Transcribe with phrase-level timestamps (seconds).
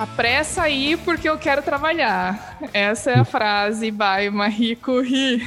[0.00, 2.58] Apressa aí porque eu quero trabalhar.
[2.72, 5.46] Essa é a frase by Marie Curie.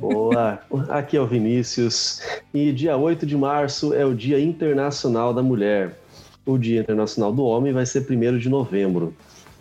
[0.00, 0.58] Boa!
[0.88, 2.22] Aqui é o Vinícius.
[2.54, 5.98] E dia 8 de março é o Dia Internacional da Mulher.
[6.46, 9.14] O Dia Internacional do Homem vai ser 1 de novembro.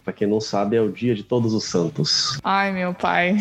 [0.05, 2.39] Para quem não sabe, é o Dia de Todos os Santos.
[2.45, 3.35] Ai, meu pai.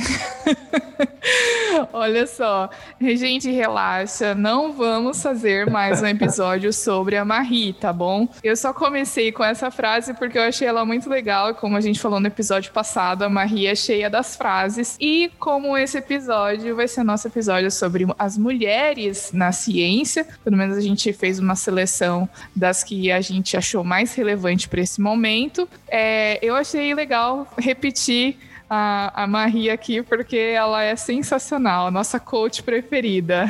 [1.93, 8.29] Olha só, gente, relaxa, não vamos fazer mais um episódio sobre a Marie, tá bom?
[8.43, 12.01] Eu só comecei com essa frase porque eu achei ela muito legal, como a gente
[12.01, 14.97] falou no episódio passado, a Marie é cheia das frases.
[15.01, 20.77] E como esse episódio vai ser nosso episódio sobre as mulheres na ciência, pelo menos
[20.77, 25.69] a gente fez uma seleção das que a gente achou mais relevante para esse momento,
[25.89, 28.37] é, eu achei legal repetir
[28.75, 33.47] a, a Marie aqui, porque ela é sensacional, nossa coach preferida.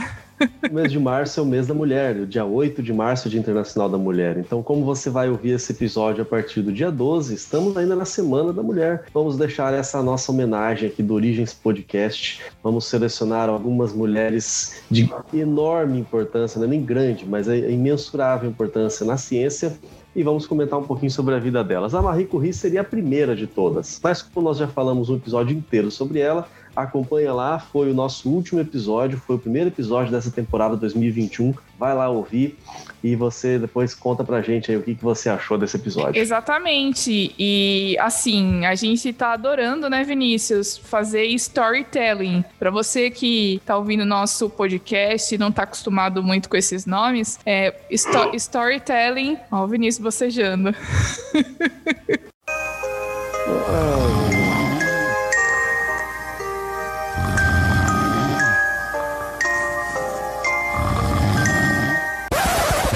[0.68, 3.26] O mês de março é o mês da mulher, o dia 8 de março é
[3.28, 4.36] o Dia Internacional da Mulher.
[4.36, 8.04] Então, como você vai ouvir esse episódio a partir do dia 12, estamos ainda na
[8.04, 9.04] Semana da Mulher.
[9.14, 12.42] Vamos deixar essa nossa homenagem aqui do Origens Podcast.
[12.60, 19.06] Vamos selecionar algumas mulheres de enorme importância, não é nem grande, mas é imensurável importância
[19.06, 19.78] na ciência
[20.14, 21.94] e vamos comentar um pouquinho sobre a vida delas.
[21.94, 25.56] A Marie Curie seria a primeira de todas, mas como nós já falamos um episódio
[25.56, 30.30] inteiro sobre ela, acompanha lá, foi o nosso último episódio, foi o primeiro episódio dessa
[30.30, 31.54] temporada 2021.
[31.78, 32.58] Vai lá ouvir
[33.02, 36.20] e você depois conta pra gente aí o que, que você achou desse episódio.
[36.20, 37.34] Exatamente.
[37.38, 42.44] E assim, a gente tá adorando, né, Vinícius, fazer storytelling.
[42.58, 47.38] Para você que tá ouvindo nosso podcast e não tá acostumado muito com esses nomes,
[47.44, 49.36] é sto storytelling.
[49.50, 50.74] Ó, o Vinícius bocejando.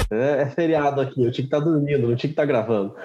[0.09, 2.45] É, é, feriado aqui, eu tinha que estar tá dormindo, não tinha que estar tá
[2.45, 2.95] gravando.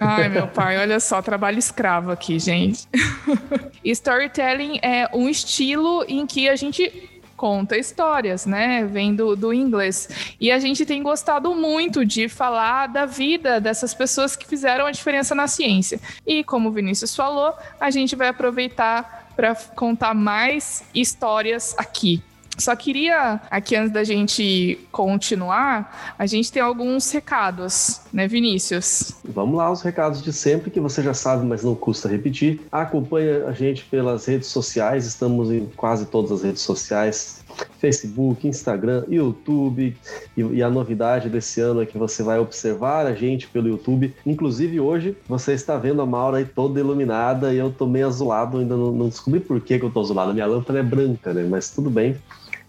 [0.00, 2.88] Ai, meu pai, olha só, trabalho escravo aqui, gente.
[3.84, 8.84] Storytelling é um estilo em que a gente conta histórias, né?
[8.84, 10.36] Vem do, do inglês.
[10.38, 14.90] E a gente tem gostado muito de falar da vida dessas pessoas que fizeram a
[14.90, 15.98] diferença na ciência.
[16.26, 22.22] E como o Vinícius falou, a gente vai aproveitar para contar mais histórias aqui.
[22.58, 29.12] Só queria, aqui antes da gente continuar, a gente tem alguns recados, né, Vinícius?
[29.24, 32.60] Vamos lá, os recados de sempre, que você já sabe, mas não custa repetir.
[32.70, 37.39] Acompanhe a gente pelas redes sociais, estamos em quase todas as redes sociais.
[37.78, 39.96] Facebook, Instagram, YouTube.
[40.36, 44.14] E, e, a novidade desse ano é que você vai observar a gente pelo YouTube.
[44.24, 48.58] Inclusive, hoje você está vendo a Maura aí toda iluminada e eu tô meio azulado,
[48.58, 50.32] ainda não, não descobri por que, que eu tô azulado.
[50.32, 51.46] Minha lâmpada é branca, né?
[51.48, 52.16] Mas tudo bem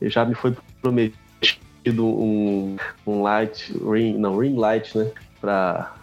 [0.10, 2.76] já me foi prometido um,
[3.06, 5.12] um light, ring, não, ring light, né?
[5.40, 5.96] Para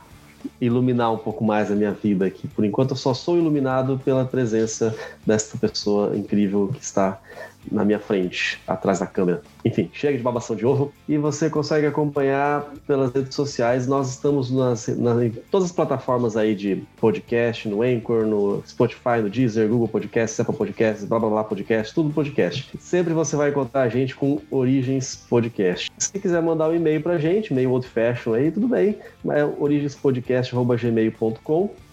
[0.61, 2.47] iluminar um pouco mais a minha vida aqui.
[2.49, 4.95] Por enquanto eu só sou iluminado pela presença
[5.27, 7.21] desta pessoa incrível que está
[7.71, 9.43] na minha frente, atrás da câmera.
[9.65, 13.87] Enfim, chega de babação de ovo e você consegue acompanhar pelas redes sociais.
[13.87, 19.21] Nós estamos nas, nas, em todas as plataformas aí de podcast, no Anchor, no Spotify,
[19.23, 22.71] no Deezer, Google Podcasts, Apple Podcasts, blá blá blá podcast, tudo podcast.
[22.79, 25.91] Sempre você vai encontrar a gente com Origens Podcast.
[25.99, 28.97] Se quiser mandar um e-mail pra gente, meio old fashion aí, tudo bem,
[29.27, 31.88] é origenspodcast.gmail.com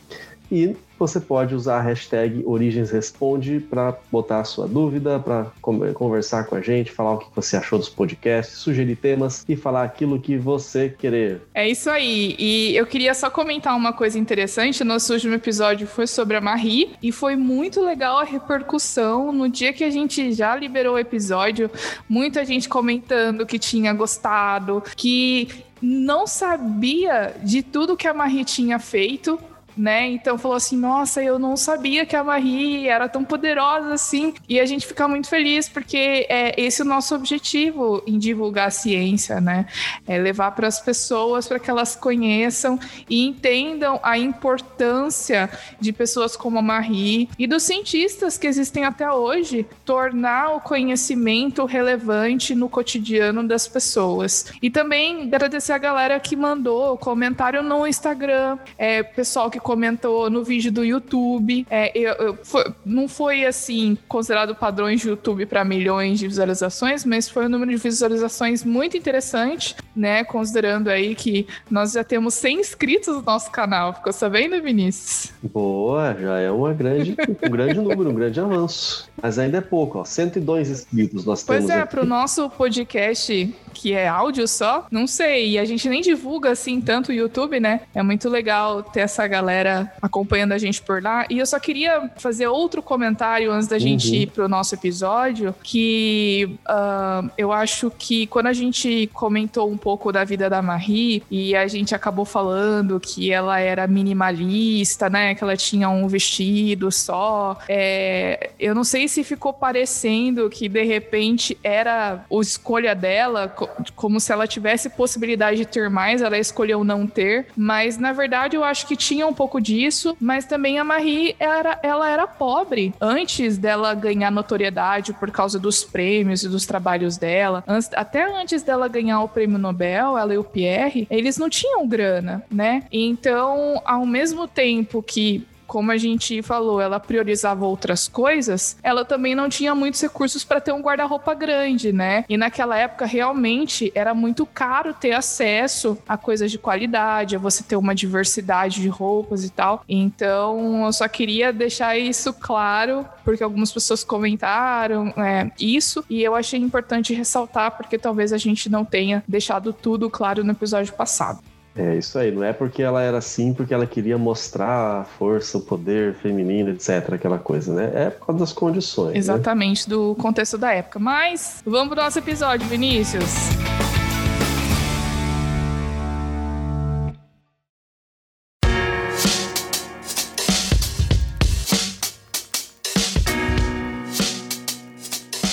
[0.51, 6.55] e você pode usar a hashtag OrigensResponde para botar a sua dúvida, para conversar com
[6.55, 10.37] a gente, falar o que você achou dos podcasts, sugerir temas e falar aquilo que
[10.37, 11.41] você querer.
[11.53, 12.35] É isso aí.
[12.39, 14.83] E eu queria só comentar uma coisa interessante.
[14.83, 19.31] Nosso último episódio foi sobre a Marie e foi muito legal a repercussão.
[19.31, 21.69] No dia que a gente já liberou o episódio,
[22.07, 25.49] muita gente comentando que tinha gostado, que
[25.81, 29.37] não sabia de tudo que a Marie tinha feito
[29.77, 30.07] né?
[30.07, 34.33] Então falou assim: nossa, eu não sabia que a Marie era tão poderosa assim.
[34.47, 38.71] E a gente fica muito feliz porque é esse o nosso objetivo em divulgar a
[38.71, 39.65] ciência, né?
[40.07, 42.79] É levar para as pessoas para que elas conheçam
[43.09, 45.49] e entendam a importância
[45.79, 51.65] de pessoas como a Marie e dos cientistas que existem até hoje, tornar o conhecimento
[51.65, 54.51] relevante no cotidiano das pessoas.
[54.61, 60.43] E também agradecer a galera que mandou comentário no Instagram, é, pessoal que comentou no
[60.43, 61.65] vídeo do YouTube.
[61.71, 67.03] É, eu, eu, foi, não foi assim considerado padrões de YouTube para milhões de visualizações,
[67.03, 70.23] mas foi um número de visualizações muito interessante, né?
[70.23, 73.91] Considerando aí que nós já temos 100 inscritos no nosso canal.
[73.91, 75.33] Ficou sabendo, Vinícius?
[75.41, 79.09] Boa, já é uma grande, um grande número, um grande avanço.
[79.19, 80.05] Mas ainda é pouco, ó.
[80.05, 81.71] 102 inscritos nós pois temos.
[81.71, 84.85] Pois é, para o nosso podcast que é áudio só?
[84.91, 85.51] Não sei.
[85.51, 87.81] E a gente nem divulga assim tanto o YouTube, né?
[87.95, 89.54] É muito legal ter essa galera
[90.01, 91.25] acompanhando a gente por lá.
[91.29, 94.15] E eu só queria fazer outro comentário antes da gente uhum.
[94.15, 100.11] ir pro nosso episódio, que uh, eu acho que quando a gente comentou um pouco
[100.11, 105.35] da vida da Marie e a gente acabou falando que ela era minimalista, né?
[105.35, 107.57] Que ela tinha um vestido só.
[107.67, 113.53] É, eu não sei se ficou parecendo que de repente era a escolha dela,
[113.95, 117.47] como se ela tivesse possibilidade de ter mais, ela escolheu não ter.
[117.55, 121.79] Mas na verdade eu acho que tinha um pouco disso, mas também a Marie era,
[121.81, 127.63] ela era pobre antes dela ganhar notoriedade por causa dos prêmios e dos trabalhos dela.
[127.95, 132.43] Até antes dela ganhar o prêmio Nobel, ela e o Pierre, eles não tinham grana,
[132.51, 132.83] né?
[132.91, 139.35] Então, ao mesmo tempo que como a gente falou, ela priorizava outras coisas, ela também
[139.35, 142.25] não tinha muitos recursos para ter um guarda-roupa grande, né?
[142.29, 147.63] E naquela época realmente era muito caro ter acesso a coisas de qualidade, a você
[147.63, 149.83] ter uma diversidade de roupas e tal.
[149.87, 156.35] Então, eu só queria deixar isso claro, porque algumas pessoas comentaram é, isso, e eu
[156.35, 161.39] achei importante ressaltar, porque talvez a gente não tenha deixado tudo claro no episódio passado.
[161.77, 165.57] É isso aí, não é porque ela era assim, porque ela queria mostrar a força,
[165.57, 167.91] o poder feminino, etc., aquela coisa, né?
[167.93, 169.13] É por causa das condições.
[169.13, 169.17] Né?
[169.17, 169.95] Exatamente, né?
[169.95, 170.99] do contexto da época.
[170.99, 173.29] Mas vamos pro nosso episódio, Vinícius.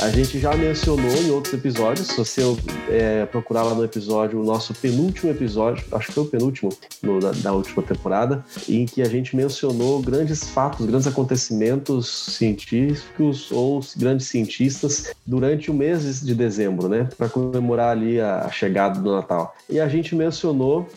[0.02, 2.42] A gente já mencionou em outros episódios, se você
[2.88, 6.70] é, procurar lá no episódio, o nosso penúltimo episódio, acho que foi o penúltimo
[7.00, 13.52] no, da, da, última temporada, em que a gente mencionou grandes fatos, grandes acontecimentos científicos
[13.52, 17.08] ou grandes cientistas durante o mês de dezembro, né?
[17.16, 19.54] Para comemorar ali a chegada do Natal.
[19.70, 20.88] E a gente mencionou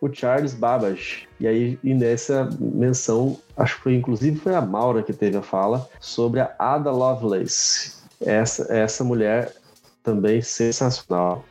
[0.00, 1.28] o Charles Babbage.
[1.38, 5.42] E aí, e nessa menção, acho que foi inclusive foi a Maura que teve a
[5.42, 9.52] fala sobre a Ada Lovelace, essa, essa mulher
[10.02, 11.44] também sensacional.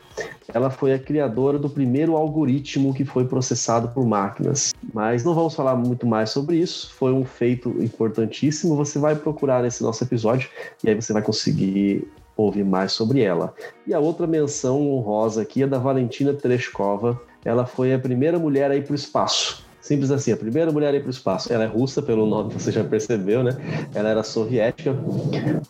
[0.54, 4.74] Ela foi a criadora do primeiro algoritmo que foi processado por máquinas.
[4.94, 6.94] Mas não vamos falar muito mais sobre isso.
[6.94, 8.76] Foi um feito importantíssimo.
[8.76, 10.50] Você vai procurar nesse nosso episódio
[10.84, 13.54] e aí você vai conseguir ouvir mais sobre ela.
[13.88, 17.20] E a outra menção honrosa aqui é da Valentina Tereshkova.
[17.44, 19.63] Ela foi a primeira mulher a ir para o espaço.
[19.84, 21.52] Simples assim, a primeira mulher a ir para o espaço.
[21.52, 23.52] Ela é russa, pelo nome você já percebeu, né?
[23.94, 24.96] Ela era soviética.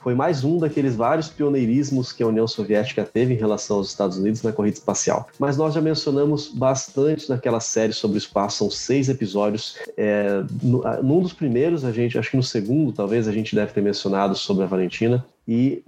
[0.03, 4.19] Foi mais um daqueles vários pioneirismos que a União Soviética teve em relação aos Estados
[4.19, 5.27] Unidos na corrida espacial.
[5.39, 9.79] Mas nós já mencionamos bastante naquela série sobre o espaço, são seis episódios.
[9.97, 13.81] É, num dos primeiros, a gente, acho que no segundo, talvez, a gente deve ter
[13.81, 15.25] mencionado sobre a Valentina.
[15.47, 15.83] E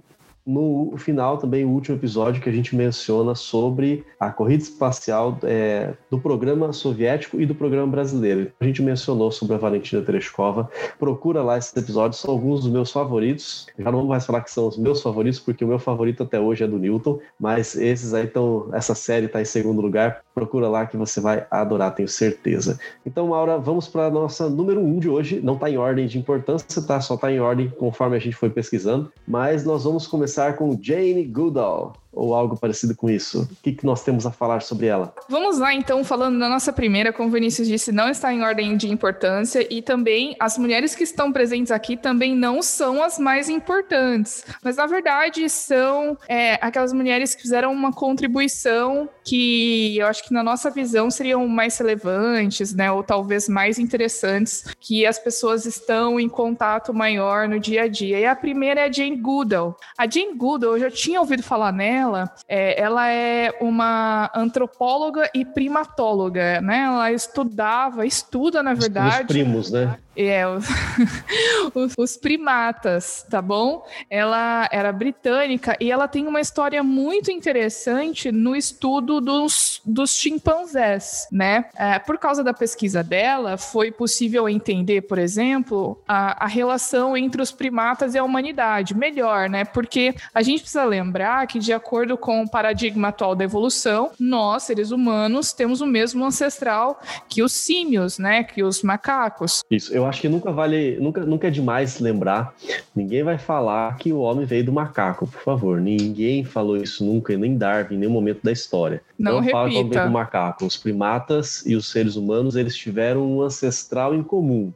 [0.46, 5.94] no final também o último episódio que a gente menciona sobre a corrida espacial é,
[6.08, 8.52] do programa soviético e do programa brasileiro.
[8.60, 10.70] A gente mencionou sobre a Valentina Tereshkova.
[10.98, 13.66] Procura lá esses episódios, são alguns dos meus favoritos.
[13.76, 16.38] Já não vou mais falar que são os meus favoritos, porque o meu favorito até
[16.38, 18.68] hoje é do Newton, mas esses aí estão.
[18.72, 20.22] Essa série está em segundo lugar.
[20.34, 22.78] Procura lá que você vai adorar, tenho certeza.
[23.04, 25.40] Então, Maura, vamos para a nossa número um de hoje.
[25.42, 27.00] Não está em ordem de importância, tá?
[27.00, 31.24] Só está em ordem conforme a gente foi pesquisando, mas nós vamos começar com Jane
[31.24, 33.42] Goodall ou algo parecido com isso?
[33.42, 35.14] O que, que nós temos a falar sobre ela?
[35.28, 38.76] Vamos lá, então, falando da nossa primeira, como o Vinícius disse, não está em ordem
[38.76, 43.48] de importância e também as mulheres que estão presentes aqui também não são as mais
[43.48, 50.24] importantes, mas na verdade são é, aquelas mulheres que fizeram uma contribuição que eu acho
[50.24, 55.66] que na nossa visão seriam mais relevantes, né, ou talvez mais interessantes, que as pessoas
[55.66, 58.20] estão em contato maior no dia a dia.
[58.20, 59.76] E a primeira é a Jane Goodall.
[59.98, 65.28] A Jane Goodall, eu já tinha ouvido falar nela dela, é, ela é uma antropóloga
[65.34, 66.84] e primatóloga, né?
[66.84, 69.22] Ela estudava, estuda, na verdade.
[69.22, 69.98] Os primos, né?
[70.16, 70.46] É,
[71.74, 73.86] os, os, primatas, tá bom?
[74.08, 81.28] Ela era britânica e ela tem uma história muito interessante no estudo dos, dos chimpanzés,
[81.30, 81.66] né?
[81.76, 87.42] É, por causa da pesquisa dela, foi possível entender, por exemplo, a, a relação entre
[87.42, 88.96] os primatas e a humanidade.
[88.96, 89.64] Melhor, né?
[89.64, 94.62] Porque a gente precisa lembrar que, de acordo com o paradigma atual da evolução, nós,
[94.62, 98.44] seres humanos, temos o mesmo ancestral que os símios, né?
[98.44, 99.62] Que os macacos.
[99.70, 102.54] Isso, eu acho que nunca vale, nunca, nunca é demais lembrar.
[102.94, 105.80] Ninguém vai falar que o homem veio do macaco, por favor.
[105.80, 109.02] Ninguém falou isso nunca, nem Darwin, em nenhum momento da história.
[109.18, 110.66] Não, Não fala que o homem veio do macaco.
[110.66, 114.72] Os primatas e os seres humanos, eles tiveram um ancestral em comum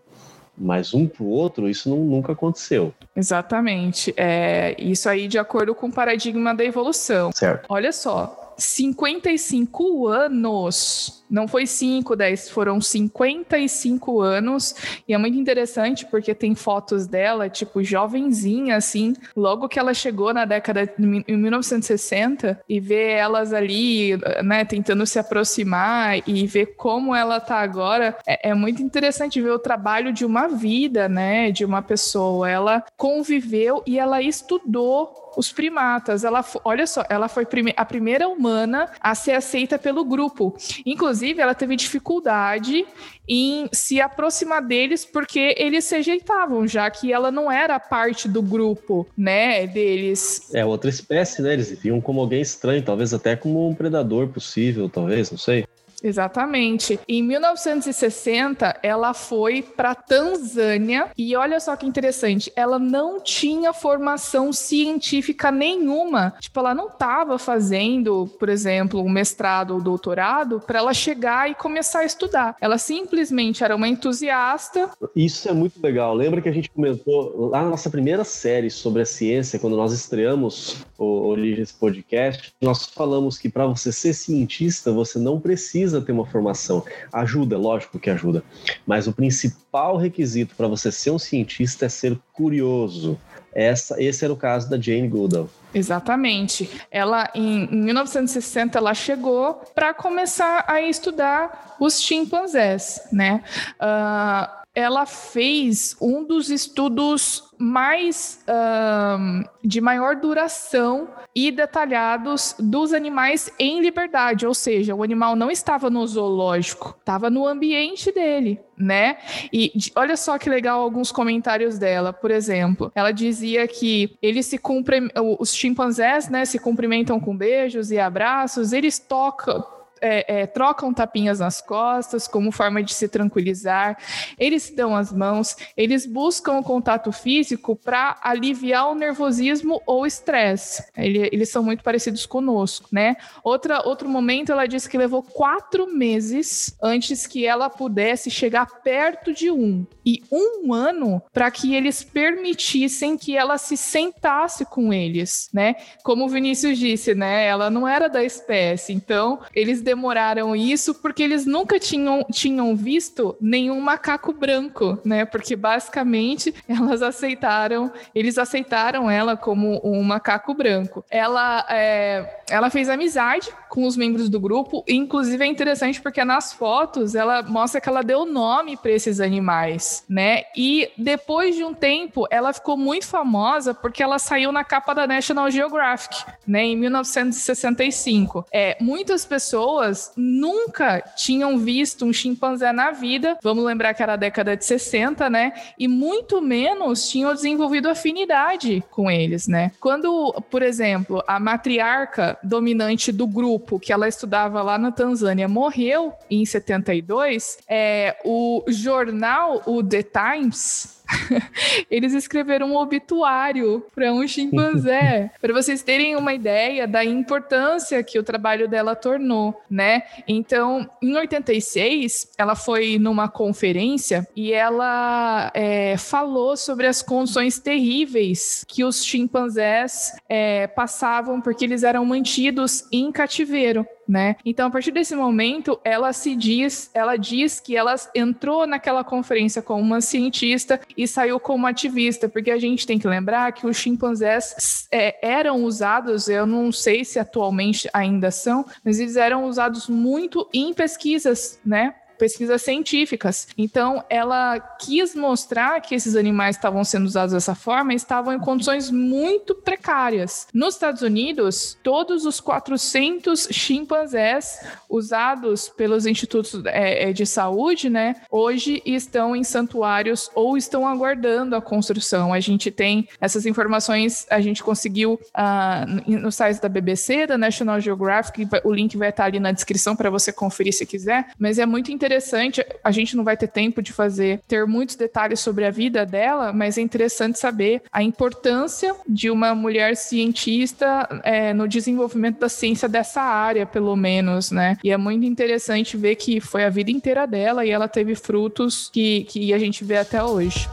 [0.63, 2.93] mas um para o outro, isso não, nunca aconteceu.
[3.17, 4.13] Exatamente.
[4.15, 7.33] É, isso aí de acordo com o paradigma da evolução.
[7.33, 7.65] Certo.
[7.67, 14.75] Olha só, 55 anos não foi 5, 10, foram 55 anos.
[15.07, 20.35] E é muito interessante porque tem fotos dela, tipo, jovenzinha, assim, logo que ela chegou
[20.35, 20.95] na década de
[21.37, 28.17] 1960 e ver elas ali, né, tentando se aproximar e ver como ela tá agora.
[28.27, 32.51] É, é muito interessante ver o trabalho de uma vida, né, de uma pessoa.
[32.51, 36.25] Ela conviveu e ela estudou os primatas.
[36.25, 37.47] Ela, olha só, ela foi
[37.77, 40.57] a primeira humana a ser aceita pelo grupo.
[40.85, 42.87] Inclusive, ela teve dificuldade
[43.29, 48.43] em se aproximar deles porque eles se ajeitavam, já que ela não era parte do
[48.43, 50.51] grupo, né, deles.
[50.53, 51.53] É outra espécie, né?
[51.53, 55.65] Eles viam como alguém estranho, talvez até como um predador possível, talvez, não sei.
[56.03, 56.99] Exatamente.
[57.09, 64.53] Em 1960, ela foi para Tanzânia e olha só que interessante, ela não tinha formação
[64.53, 66.35] científica nenhuma.
[66.41, 71.55] Tipo, ela não estava fazendo, por exemplo, um mestrado ou doutorado para ela chegar e
[71.55, 72.57] começar a estudar.
[72.61, 74.91] Ela simplesmente era uma entusiasta.
[75.15, 76.15] Isso é muito legal.
[76.15, 79.93] Lembra que a gente comentou lá na nossa primeira série sobre a ciência, quando nós
[79.93, 86.13] estreamos o Origens Podcast, nós falamos que para você ser cientista, você não precisa ter
[86.13, 86.85] uma formação.
[87.11, 88.45] Ajuda, lógico que ajuda.
[88.87, 93.19] Mas o principal requisito para você ser um cientista é ser curioso.
[93.53, 95.49] Essa, esse era o caso da Jane Goodall.
[95.75, 96.71] Exatamente.
[96.91, 103.43] Ela, em, em 1960, ela chegou para começar a estudar os chimpanzés, né?
[103.81, 113.53] Uh, ela fez um dos estudos mais um, de maior duração e detalhados dos animais
[113.59, 119.19] em liberdade, ou seja, o animal não estava no zoológico, estava no ambiente dele, né?
[119.53, 124.57] E olha só que legal alguns comentários dela, por exemplo, ela dizia que eles se
[124.57, 125.09] cumprem,
[125.39, 131.41] os chimpanzés, né, se cumprimentam com beijos e abraços, eles tocam é, é, trocam tapinhas
[131.41, 133.99] nas costas como forma de se tranquilizar,
[134.39, 140.85] eles dão as mãos, eles buscam o contato físico para aliviar o nervosismo ou estresse.
[140.97, 143.17] Ele, eles são muito parecidos conosco, né?
[143.43, 149.33] Outra, outro momento, ela disse que levou quatro meses antes que ela pudesse chegar perto
[149.33, 155.49] de um, e um ano para que eles permitissem que ela se sentasse com eles,
[155.53, 155.77] né?
[156.03, 157.47] Como o Vinícius disse, né?
[157.47, 163.37] Ela não era da espécie, então eles demoraram isso porque eles nunca tinham, tinham visto
[163.41, 165.25] nenhum macaco branco, né?
[165.25, 171.05] Porque basicamente elas aceitaram, eles aceitaram ela como um macaco branco.
[171.11, 176.53] Ela, é, ela fez amizade com os membros do grupo, inclusive é interessante porque nas
[176.53, 180.43] fotos ela mostra que ela deu nome para esses animais, né?
[180.57, 185.07] E depois de um tempo ela ficou muito famosa porque ela saiu na capa da
[185.07, 186.63] National Geographic, né?
[186.63, 188.45] Em 1965.
[188.53, 193.39] É, muitas pessoas pessoas nunca tinham visto um chimpanzé na vida.
[193.43, 195.53] Vamos lembrar que era a década de 60, né?
[195.79, 199.73] E muito menos tinham desenvolvido afinidade com eles, né?
[199.81, 206.13] Quando, por exemplo, a matriarca dominante do grupo que ela estudava lá na Tanzânia morreu
[206.31, 211.00] em 72, é, o jornal, o The Times,
[211.91, 218.19] eles escreveram um obituário para um chimpanzé, para vocês terem uma ideia da importância que
[218.19, 220.03] o trabalho dela tornou, né?
[220.27, 228.65] Então, em 86, ela foi numa conferência e ela é, falou sobre as condições terríveis
[228.67, 234.35] que os chimpanzés é, passavam porque eles eram mantidos em cativeiro né?
[234.45, 239.63] Então, a partir desse momento, ela se diz, ela diz que ela entrou naquela conferência
[239.63, 243.77] como uma cientista e saiu como ativista, porque a gente tem que lembrar que os
[243.77, 249.89] chimpanzés é, eram usados, eu não sei se atualmente ainda são, mas eles eram usados
[249.89, 251.95] muito em pesquisas, né?
[252.21, 253.49] Pesquisas científicas.
[253.57, 258.39] Então, ela quis mostrar que esses animais estavam sendo usados dessa forma e estavam em
[258.39, 260.47] condições muito precárias.
[260.53, 268.17] Nos Estados Unidos, todos os 400 chimpanzés usados pelos institutos é, é, de saúde, né,
[268.31, 272.35] hoje estão em santuários ou estão aguardando a construção.
[272.35, 277.81] A gente tem essas informações, a gente conseguiu uh, no site da BBC, da National
[277.81, 281.65] Geographic, o link vai estar ali na descrição para você conferir se quiser, mas é
[281.65, 285.65] muito interessante interessante, a gente não vai ter tempo de fazer, ter muitos detalhes sobre
[285.65, 291.69] a vida dela, mas é interessante saber a importância de uma mulher cientista é, no
[291.69, 294.77] desenvolvimento da ciência dessa área, pelo menos, né?
[294.83, 298.91] E é muito interessante ver que foi a vida inteira dela e ela teve frutos
[298.93, 300.69] que, que a gente vê até hoje.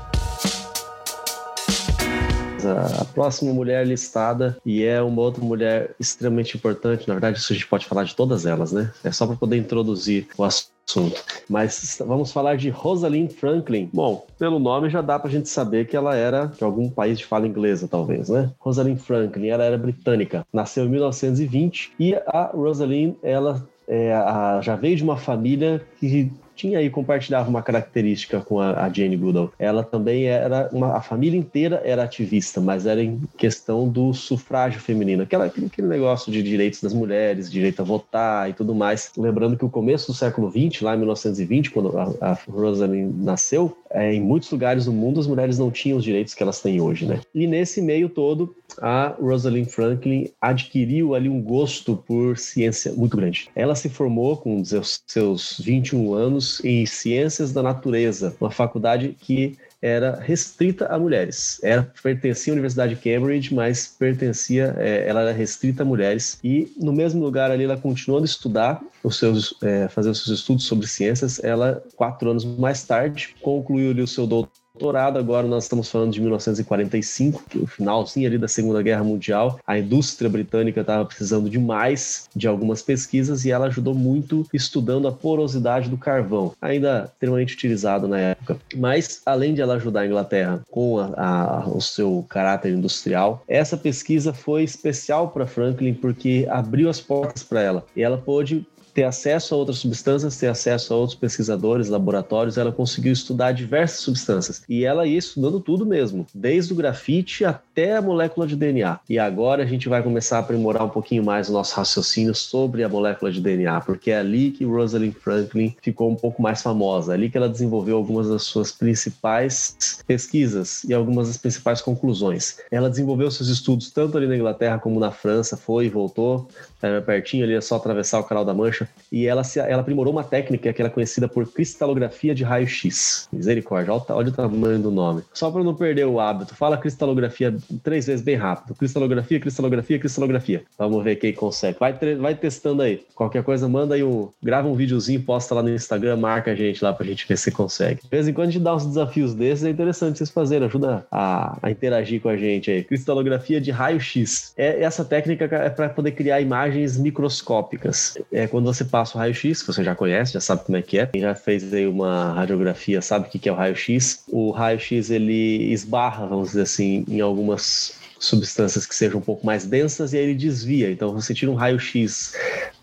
[2.65, 7.07] A próxima mulher listada e é uma outra mulher extremamente importante.
[7.07, 8.91] Na verdade, isso a gente pode falar de todas elas, né?
[9.03, 11.23] É só para poder introduzir o assunto.
[11.49, 13.89] Mas vamos falar de Rosalind Franklin.
[13.93, 17.25] Bom, pelo nome já dá pra gente saber que ela era de algum país de
[17.25, 18.51] fala inglesa, talvez, né?
[18.59, 20.45] Rosalind Franklin, ela era britânica.
[20.51, 26.31] Nasceu em 1920 e a Rosalind, ela é, a, já veio de uma família que
[26.57, 29.53] tinha aí, compartilhava uma característica com a, a Jane Goodall.
[29.59, 34.81] Ela também era, uma, a família inteira era ativista, mas era em questão do sufrágio
[34.81, 39.11] feminino, aquela, aquele negócio de direitos das mulheres, direito a votar e tudo mais.
[39.15, 43.77] Lembrando que o começo do século XX, lá em 1920, quando a, a Rosalind nasceu,
[43.91, 46.81] é, em muitos lugares do mundo as mulheres não tinham os direitos que elas têm
[46.81, 47.21] hoje, né?
[47.33, 53.49] E nesse meio todo, a Rosalind Franklin adquiriu ali um gosto por ciência muito grande.
[53.55, 60.19] Ela se formou com seus 21 anos em Ciências da Natureza, uma faculdade que era
[60.19, 61.59] restrita a mulheres.
[61.63, 66.39] Era pertencia à Universidade de Cambridge, mas pertencia, é, ela era restrita a mulheres.
[66.43, 70.39] E no mesmo lugar ali, ela continuou a estudar os seus, é, fazer os seus
[70.39, 71.43] estudos sobre ciências.
[71.43, 76.13] Ela quatro anos mais tarde concluiu ali o seu doutorado doutorado, agora nós estamos falando
[76.13, 79.59] de 1945, que é o finalzinho ali da Segunda Guerra Mundial.
[79.65, 85.11] A indústria britânica estava precisando demais de algumas pesquisas e ela ajudou muito estudando a
[85.11, 88.57] porosidade do carvão, ainda extremamente utilizado na época.
[88.75, 93.75] Mas, além de ela ajudar a Inglaterra com a, a, o seu caráter industrial, essa
[93.75, 98.63] pesquisa foi especial para Franklin porque abriu as portas para ela e ela pôde
[98.97, 103.99] ter acesso a outras substâncias, ter acesso a outros pesquisadores, laboratórios, ela conseguiu estudar diversas
[103.99, 104.63] substâncias.
[104.67, 108.99] E ela ia estudando tudo mesmo, desde o grafite até a molécula de DNA.
[109.07, 112.83] E agora a gente vai começar a aprimorar um pouquinho mais o nosso raciocínio sobre
[112.83, 117.11] a molécula de DNA, porque é ali que Rosalind Franklin ficou um pouco mais famosa,
[117.11, 122.57] é ali que ela desenvolveu algumas das suas principais pesquisas e algumas das principais conclusões.
[122.71, 126.47] Ela desenvolveu seus estudos tanto ali na Inglaterra como na França, foi e voltou,
[126.81, 130.13] é, pertinho ali é só atravessar o Canal da Mancha e ela, se, ela aprimorou
[130.13, 133.27] uma técnica que era conhecida por cristalografia de raio-x.
[133.31, 135.23] Misericórdia, olha, olha, o tamanho do nome.
[135.33, 138.75] Só para não perder o hábito, fala cristalografia três vezes bem rápido.
[138.75, 140.63] Cristalografia, cristalografia, cristalografia.
[140.77, 141.77] Vamos ver quem consegue.
[141.79, 143.03] Vai, vai testando aí.
[143.15, 144.29] Qualquer coisa, manda aí um.
[144.41, 147.51] Grava um videozinho, posta lá no Instagram, marca a gente lá pra gente ver se
[147.51, 148.01] consegue.
[148.03, 151.05] De vez em quando a gente dá uns desafios desses, é interessante vocês fazerem, ajuda
[151.11, 152.83] a, a interagir com a gente aí.
[152.83, 154.53] Cristalografia de raio-x.
[154.57, 156.66] É, essa técnica é para poder criar imagens
[156.97, 158.17] microscópicas.
[158.31, 160.99] É quando você passa o raio-x, que você já conhece, já sabe como é que
[160.99, 161.05] é.
[161.07, 164.23] Quem já fez aí uma radiografia sabe o que é o raio-x.
[164.27, 169.65] O raio-x ele esbarra, vamos dizer assim, em algumas substâncias que sejam um pouco mais
[169.65, 170.91] densas e aí ele desvia.
[170.91, 172.33] Então você tira um raio-x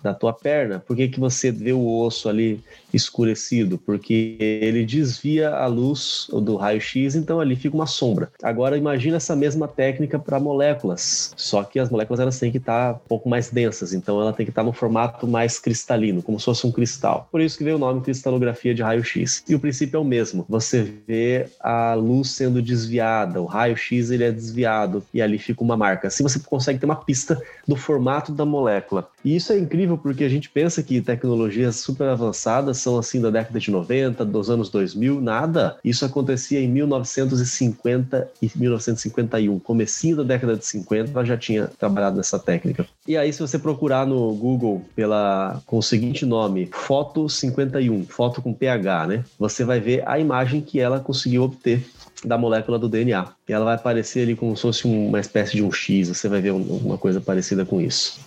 [0.04, 2.60] da tua perna, por que, que você vê o osso ali
[2.92, 3.78] escurecido?
[3.78, 8.30] Porque ele desvia a luz do raio-x, então ali fica uma sombra.
[8.42, 12.92] Agora imagina essa mesma técnica para moléculas, só que as moléculas elas têm que estar
[12.92, 16.22] tá um pouco mais densas, então ela tem que estar tá no formato mais cristalino,
[16.22, 17.26] como se fosse um cristal.
[17.32, 19.42] Por isso que veio o nome cristalografia de raio-x.
[19.48, 20.44] E o princípio é o mesmo.
[20.50, 25.78] Você vê a luz sendo desviada, o raio-x ele é desviado e ali fica uma
[25.78, 26.08] marca.
[26.08, 29.08] Assim você consegue ter uma pista do formato da molécula.
[29.24, 33.30] E isso é incrível porque a gente pensa que tecnologias super avançadas são assim da
[33.30, 35.78] década de 90, dos anos 2000, nada.
[35.84, 39.58] Isso acontecia em 1950 e 1951.
[39.58, 42.86] Comecinho da década de 50, ela já tinha trabalhado nessa técnica.
[43.06, 48.40] E aí se você procurar no Google pela com o seguinte nome, foto 51, foto
[48.40, 49.24] com pH, né?
[49.38, 51.84] Você vai ver a imagem que ela conseguiu obter
[52.24, 53.26] da molécula do DNA.
[53.48, 56.40] E ela vai aparecer ali como se fosse uma espécie de um X, você vai
[56.40, 58.18] ver uma coisa parecida com isso.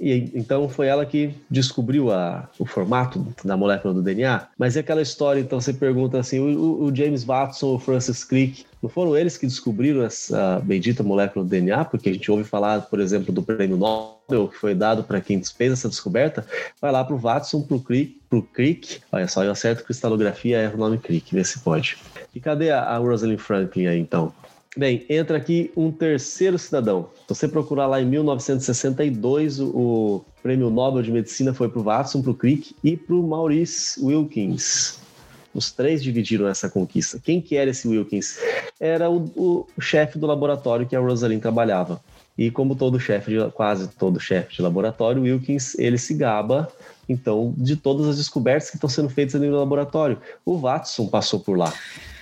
[0.00, 4.48] E então foi ela que descobriu a, o formato da molécula do DNA.
[4.56, 8.64] Mas é aquela história, então você pergunta assim: o, o James Watson, o Francis Crick,
[8.82, 11.84] não foram eles que descobriram essa bendita molécula do DNA?
[11.84, 15.42] Porque a gente ouve falar, por exemplo, do prêmio Nobel que foi dado para quem
[15.42, 16.46] fez essa descoberta.
[16.80, 19.00] Vai lá para o Watson, para o Crick, pro Crick.
[19.10, 21.98] Olha só, eu acerto cristalografia, erro o nome Crick, vê se pode.
[22.34, 24.32] E cadê a, a Rosalind Franklin aí então?
[24.76, 27.08] Bem, entra aqui um terceiro cidadão.
[27.26, 32.22] Se você procurar lá em 1962, o, prêmio Nobel de Medicina foi para o Watson,
[32.22, 34.98] para o Crick e para o Maurice Wilkins.
[35.54, 37.18] Os três dividiram essa conquista.
[37.18, 38.38] Quem que era esse Wilkins?
[38.78, 42.00] Era o, o, chefe do laboratório que a Rosalind trabalhava.
[42.36, 46.70] E como todo chefe, quase todo chefe de laboratório, Wilkins, ele se gaba,
[47.08, 50.18] então, de todas as descobertas que estão sendo feitas ali no laboratório.
[50.44, 51.72] O Watson passou por lá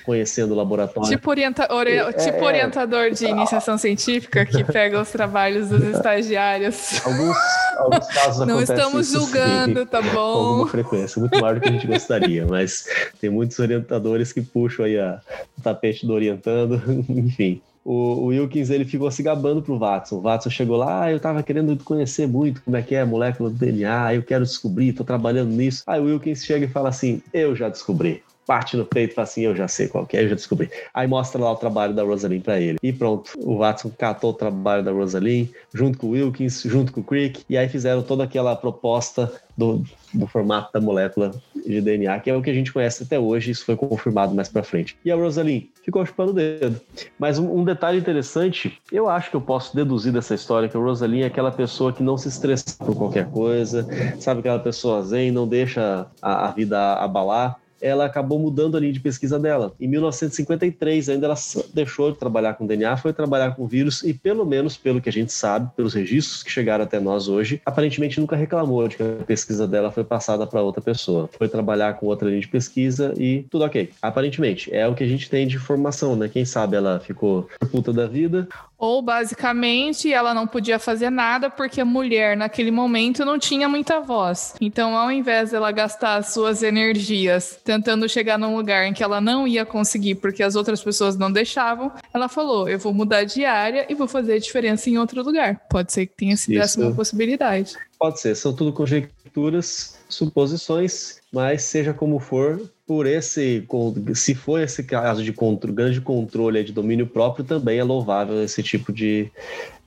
[0.07, 1.11] conhecendo o laboratório.
[1.11, 5.83] Tipo, orienta ori é, tipo é, orientador de iniciação científica que pega os trabalhos dos
[5.83, 7.05] estagiários.
[7.05, 7.37] Alguns,
[7.77, 10.13] alguns casos Não estamos julgando, sim, tá bom?
[10.13, 12.87] Com alguma frequência, muito maior do que a gente gostaria, mas
[13.21, 15.21] tem muitos orientadores que puxam aí a,
[15.59, 17.61] o tapete do orientando, enfim.
[17.85, 20.17] o, o Wilkins ele ficou se gabando pro Watson.
[20.17, 23.07] O Watson chegou lá, ah, eu tava querendo conhecer muito como é que é a
[23.07, 25.83] molécula do DNA, eu quero descobrir, tô trabalhando nisso.
[25.85, 29.25] Aí o Wilkins chega e fala assim: eu já descobri bate no peito e fala
[29.25, 30.71] assim: Eu já sei qual que é, eu já descobri.
[30.95, 32.79] Aí mostra lá o trabalho da Rosalind para ele.
[32.83, 37.01] E pronto, o Watson catou o trabalho da Rosalind, junto com o Wilkins, junto com
[37.01, 39.83] o Crick, e aí fizeram toda aquela proposta do,
[40.13, 43.51] do formato da molécula de DNA, que é o que a gente conhece até hoje,
[43.51, 44.97] isso foi confirmado mais para frente.
[45.05, 46.81] E a Rosalind ficou chupando o dedo.
[47.19, 50.81] Mas um, um, detalhe interessante, eu acho que eu posso deduzir dessa história que a
[50.81, 53.87] Rosalind é aquela pessoa que não se estressa por qualquer coisa,
[54.21, 58.93] sabe aquela pessoa zen, não deixa a, a vida abalar ela acabou mudando a linha
[58.93, 59.73] de pesquisa dela.
[59.81, 61.37] Em 1953, ainda ela
[61.73, 65.13] deixou de trabalhar com DNA, foi trabalhar com vírus e, pelo menos pelo que a
[65.13, 69.25] gente sabe, pelos registros que chegaram até nós hoje, aparentemente nunca reclamou de que a
[69.25, 71.29] pesquisa dela foi passada para outra pessoa.
[71.37, 73.91] Foi trabalhar com outra linha de pesquisa e tudo ok.
[74.01, 76.29] Aparentemente, é o que a gente tem de informação, né?
[76.29, 81.81] Quem sabe ela ficou puta da vida ou basicamente ela não podia fazer nada porque
[81.81, 84.55] a mulher naquele momento não tinha muita voz.
[84.61, 89.21] Então, ao invés dela gastar as suas energias tentando chegar num lugar em que ela
[89.21, 93.45] não ia conseguir porque as outras pessoas não deixavam, ela falou: Eu vou mudar de
[93.45, 95.61] área e vou fazer a diferença em outro lugar.
[95.69, 97.75] Pode ser que tenha sido essa uma possibilidade.
[97.99, 103.67] Pode ser, são tudo conjecturas, suposições, mas seja como for, por esse,
[104.15, 108.63] se for esse caso de contro, grande controle de domínio próprio, também é louvável esse
[108.63, 109.31] tipo de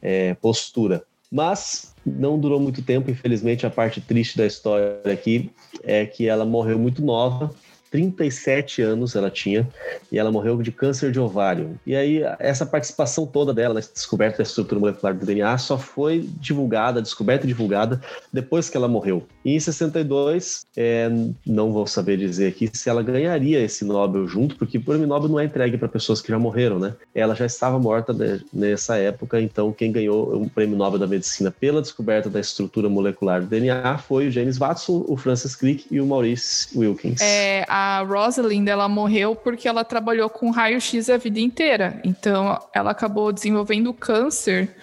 [0.02, 1.04] é, postura.
[1.32, 5.52] Mas não durou muito tempo, infelizmente, a parte triste da história aqui
[5.84, 7.52] é que ela morreu muito nova,
[7.91, 9.67] 37 anos ela tinha
[10.12, 11.80] e ela morreu de câncer de ovário.
[11.86, 16.30] E aí, essa participação toda dela na descoberta da estrutura molecular do DNA só foi
[16.39, 19.25] divulgada, descoberta e divulgada depois que ela morreu.
[19.43, 21.10] E em 62, é,
[21.45, 25.30] não vou saber dizer aqui se ela ganharia esse Nobel junto, porque o prêmio Nobel
[25.30, 26.95] não é entregue para pessoas que já morreram, né?
[27.15, 28.15] Ela já estava morta
[28.54, 33.41] nessa época, então quem ganhou o prêmio Nobel da Medicina pela descoberta da estrutura molecular
[33.41, 37.21] do DNA foi o James Watson, o Francis Crick e o Maurice Wilkins.
[37.21, 41.99] É, a Rosalind, ela morreu porque ela trabalhou com raio-x a vida inteira.
[42.04, 44.75] Então, ela acabou desenvolvendo câncer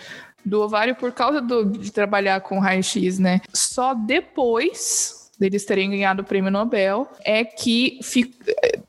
[0.47, 3.41] do ovário por causa do, de trabalhar com raio-x, né?
[3.53, 8.35] Só depois deles terem ganhado o prêmio Nobel, é que fi,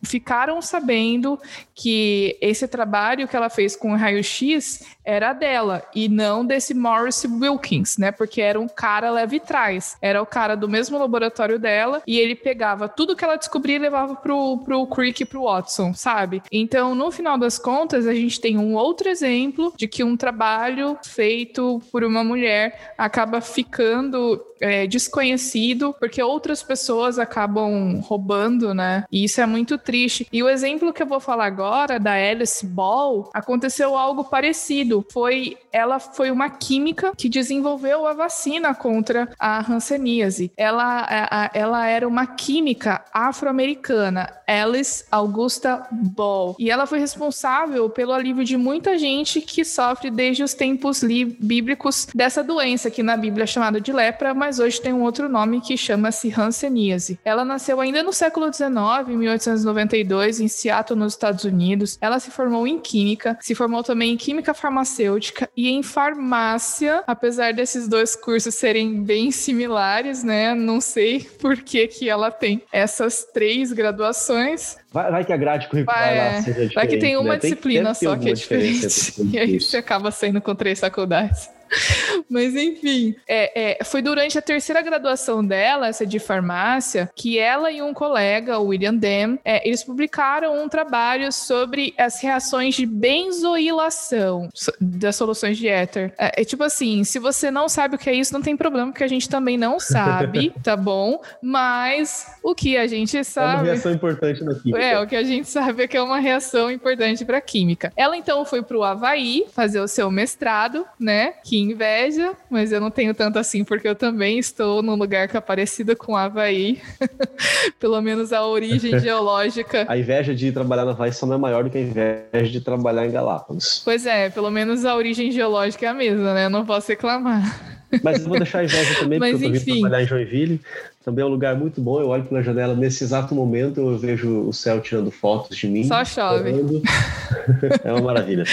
[0.03, 1.39] ficaram sabendo
[1.75, 7.23] que esse trabalho que ela fez com o raio-x era dela e não desse Morris
[7.23, 8.12] Wilkins, né?
[8.12, 9.95] Porque era um cara leve trás.
[10.01, 13.79] Era o cara do mesmo laboratório dela e ele pegava tudo que ela descobria e
[13.79, 16.41] levava pro, pro Crick e pro Watson, sabe?
[16.51, 20.97] Então, no final das contas, a gente tem um outro exemplo de que um trabalho
[21.03, 29.04] feito por uma mulher acaba ficando é, desconhecido porque outras pessoas acabam roubando, né?
[29.12, 30.28] E isso é muito triste.
[30.32, 35.06] E o exemplo que eu vou falar agora da Alice Ball aconteceu algo parecido.
[35.12, 40.51] Foi ela foi uma química que desenvolveu a vacina contra a hanseníase.
[40.57, 46.55] Ela, ela era uma química afro-americana, Alice Augusta Ball.
[46.57, 51.03] E ela foi responsável pelo alívio de muita gente que sofre desde os tempos
[51.39, 55.29] bíblicos dessa doença, que na Bíblia é chamada de lepra, mas hoje tem um outro
[55.29, 57.19] nome que chama-se hanseníase.
[57.23, 61.99] Ela nasceu ainda no século XIX, em 1892, em Seattle, nos Estados Unidos.
[62.01, 67.53] Ela se formou em química, se formou também em química farmacêutica e em farmácia, apesar
[67.53, 70.53] desses dois cursos serem bem similares, né?
[70.53, 74.77] Não sei por que, que ela tem essas três graduações.
[74.97, 77.39] Vai, vai que a grade curricular vai, lá seja Vai que tem uma né?
[77.39, 78.88] disciplina tem, só que é diferente.
[79.31, 81.49] E aí você acaba saindo com três faculdades.
[82.29, 87.71] Mas enfim, é, é, foi durante a terceira graduação dela, essa de farmácia, que ela
[87.71, 92.86] e um colega, o William Dam, é, eles publicaram um trabalho sobre as reações de
[92.86, 96.13] benzoilação das soluções de éter.
[96.17, 98.91] É, é, tipo assim, se você não sabe o que é isso, não tem problema,
[98.91, 101.21] porque a gente também não sabe, tá bom?
[101.41, 103.53] Mas o que a gente sabe.
[103.53, 104.55] É uma reação importante na
[104.88, 107.91] É, o que a gente sabe é que é uma reação importante para química.
[107.95, 111.34] Ela então foi para o Havaí fazer o seu mestrado, né?
[111.43, 115.36] Que inveja, mas eu não tenho tanto assim, porque eu também estou num lugar que
[115.36, 116.82] é parecido com Havaí.
[117.80, 119.86] Pelo menos a origem geológica.
[119.89, 122.62] A inveja de trabalhar no Havaí só não é maior do que a inveja de
[122.62, 123.82] trabalhar em Galápagos.
[123.84, 126.45] Pois é, pelo menos a origem geológica é a mesma, né?
[126.45, 127.78] Eu não posso reclamar.
[128.04, 130.62] Mas eu vou deixar a inveja também, porque Mas, eu tô vindo trabalhar em Joinville.
[131.04, 132.02] Também é um lugar muito bom.
[132.02, 135.86] Eu olho pela janela nesse exato momento, eu vejo o céu tirando fotos de mim.
[135.86, 136.52] Só chove.
[137.84, 138.43] é uma maravilha.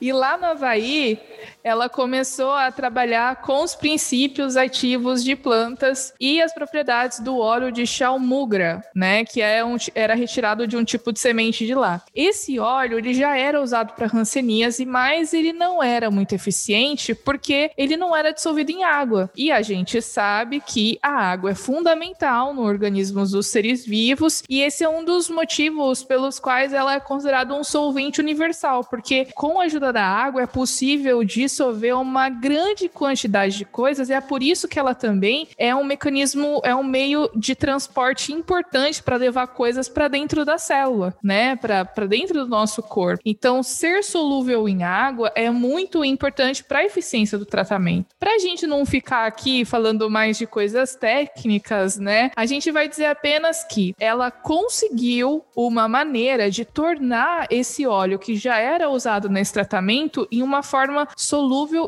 [0.00, 1.18] e lá no Havaí,
[1.64, 7.70] ela começou a trabalhar com os princípios ativos de plantas e as propriedades do óleo
[7.70, 12.02] de chalmugra, né, que é um, era retirado de um tipo de semente de lá.
[12.14, 17.70] Esse óleo ele já era usado para hanseníase, mas ele não era muito eficiente porque
[17.76, 19.30] ele não era dissolvido em água.
[19.36, 24.60] E a gente sabe que a água é fundamental no organismo dos seres vivos e
[24.60, 29.60] esse é um dos motivos pelos quais ela é considerada um solvente universal, porque com
[29.60, 34.42] a ajuda da água é possível dissolver uma grande quantidade de coisas e é por
[34.42, 39.48] isso que ela também é um mecanismo, é um meio de transporte importante para levar
[39.48, 41.56] coisas para dentro da célula, né?
[41.56, 43.22] Para dentro do nosso corpo.
[43.24, 48.06] Então, ser solúvel em água é muito importante para a eficiência do tratamento.
[48.18, 52.30] Para a gente não ficar aqui falando mais de coisas técnicas, né?
[52.34, 58.36] A gente vai dizer apenas que ela conseguiu uma maneira de tornar esse óleo que
[58.36, 61.41] já era usado nesse tratamento em uma forma solúvel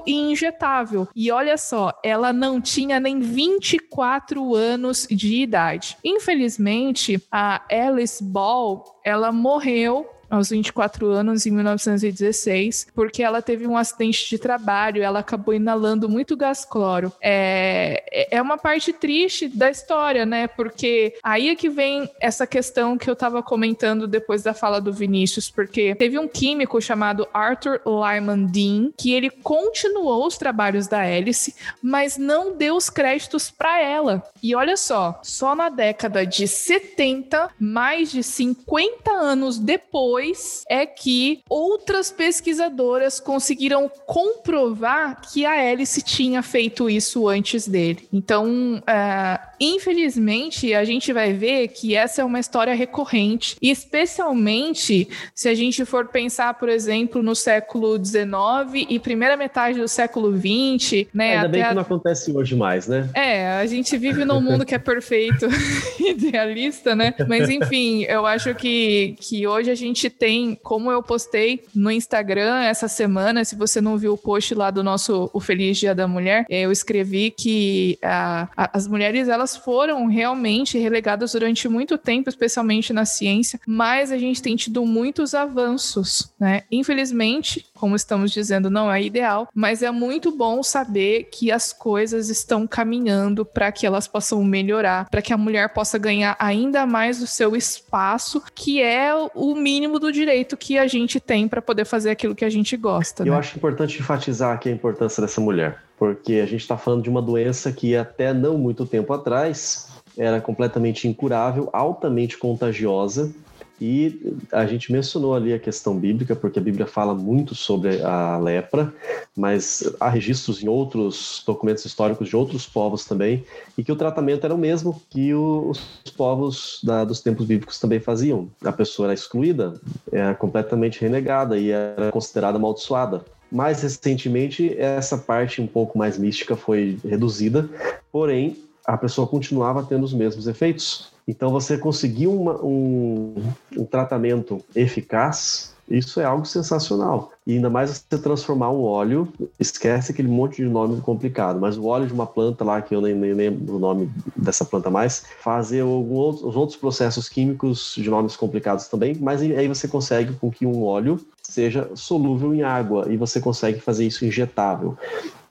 [0.07, 1.09] e injetável.
[1.15, 5.97] E olha só, ela não tinha nem 24 anos de idade.
[6.05, 13.77] Infelizmente, a Alice Ball, ela morreu aos 24 anos, em 1916, porque ela teve um
[13.77, 17.13] acidente de trabalho, ela acabou inalando muito gás cloro.
[17.21, 20.47] É, é uma parte triste da história, né?
[20.47, 24.93] Porque aí é que vem essa questão que eu estava comentando depois da fala do
[24.93, 31.01] Vinícius, porque teve um químico chamado Arthur Lyman Dean, que ele continuou os trabalhos da
[31.01, 34.23] Alice, mas não deu os créditos para ela.
[34.43, 40.24] E olha só, só na década de 70, mais de 50 anos depois,
[40.69, 48.09] é que outras pesquisadoras conseguiram comprovar que a Alice tinha feito isso antes dele.
[48.13, 55.49] Então, uh, infelizmente, a gente vai ver que essa é uma história recorrente, especialmente se
[55.49, 61.07] a gente for pensar, por exemplo, no século XIX e primeira metade do século XX,
[61.13, 61.37] né?
[61.37, 61.75] Ainda bem que a...
[61.75, 63.09] não acontece hoje mais, né?
[63.15, 65.47] É, a gente vive num mundo que é perfeito,
[65.99, 67.15] idealista, né?
[67.29, 72.63] Mas enfim, eu acho que, que hoje a gente tem, como eu postei no Instagram
[72.63, 76.07] essa semana, se você não viu o post lá do nosso o Feliz Dia da
[76.07, 82.29] Mulher, eu escrevi que a, a, as mulheres elas foram realmente relegadas durante muito tempo,
[82.29, 86.63] especialmente na ciência, mas a gente tem tido muitos avanços, né?
[86.71, 92.29] Infelizmente, como estamos dizendo, não é ideal, mas é muito bom saber que as coisas
[92.29, 97.23] estão caminhando para que elas possam melhorar, para que a mulher possa ganhar ainda mais
[97.23, 101.85] o seu espaço, que é o mínimo do direito que a gente tem para poder
[101.85, 103.23] fazer aquilo que a gente gosta.
[103.23, 103.39] Eu né?
[103.39, 107.23] acho importante enfatizar aqui a importância dessa mulher, porque a gente está falando de uma
[107.23, 113.33] doença que até não muito tempo atrás era completamente incurável, altamente contagiosa
[113.81, 118.39] e a gente mencionou ali a questão bíblica, porque a Bíblia fala muito sobre a
[118.39, 118.95] lepra,
[119.37, 123.45] mas há registros em outros documentos históricos de outros povos também,
[123.77, 125.81] e que o tratamento era o mesmo que os
[126.17, 128.49] povos da, dos tempos bíblicos também faziam.
[128.65, 129.75] A pessoa era excluída,
[130.13, 133.25] era completamente renegada e era considerada amaldiçoada.
[133.55, 137.71] Mais recentemente, essa parte um pouco mais mística foi reduzida,
[138.11, 141.13] porém, a pessoa continuava tendo os mesmos efeitos.
[141.27, 143.35] Então, você conseguir uma, um,
[143.77, 147.33] um tratamento eficaz isso é algo sensacional.
[147.47, 149.29] E ainda mais você transformar um óleo,
[149.61, 153.01] esquece aquele monte de nome complicado, mas o óleo de uma planta lá, que eu
[153.01, 158.37] nem, nem lembro o nome dessa planta mais, fazer os outros processos químicos de nomes
[158.37, 163.17] complicados também, mas aí você consegue com que um óleo seja solúvel em água e
[163.17, 164.97] você consegue fazer isso injetável.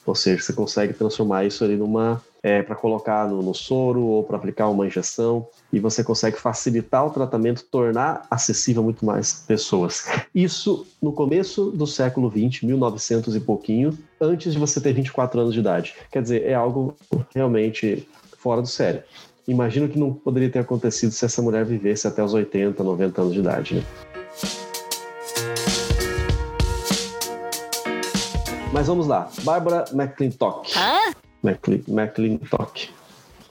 [0.06, 4.24] Ou seja, você consegue transformar isso ali numa é, para colocar no, no, soro ou
[4.24, 9.46] para aplicar uma injeção e você consegue facilitar o tratamento, tornar acessível a muito mais
[9.48, 10.06] pessoas.
[10.36, 15.54] Isso no começo do século 20, 1900 e pouquinho, antes de você ter 24 anos
[15.54, 15.96] de idade.
[16.12, 16.96] Quer dizer, é algo
[17.34, 18.06] realmente
[18.38, 19.02] fora do sério.
[19.48, 23.34] Imagino que não poderia ter acontecido se essa mulher vivesse até os 80, 90 anos
[23.34, 23.76] de idade.
[23.76, 23.84] Né?
[28.74, 29.30] Mas vamos lá.
[29.44, 30.72] Bárbara McClintock.
[30.78, 31.23] Hã?
[31.44, 32.90] McClintock.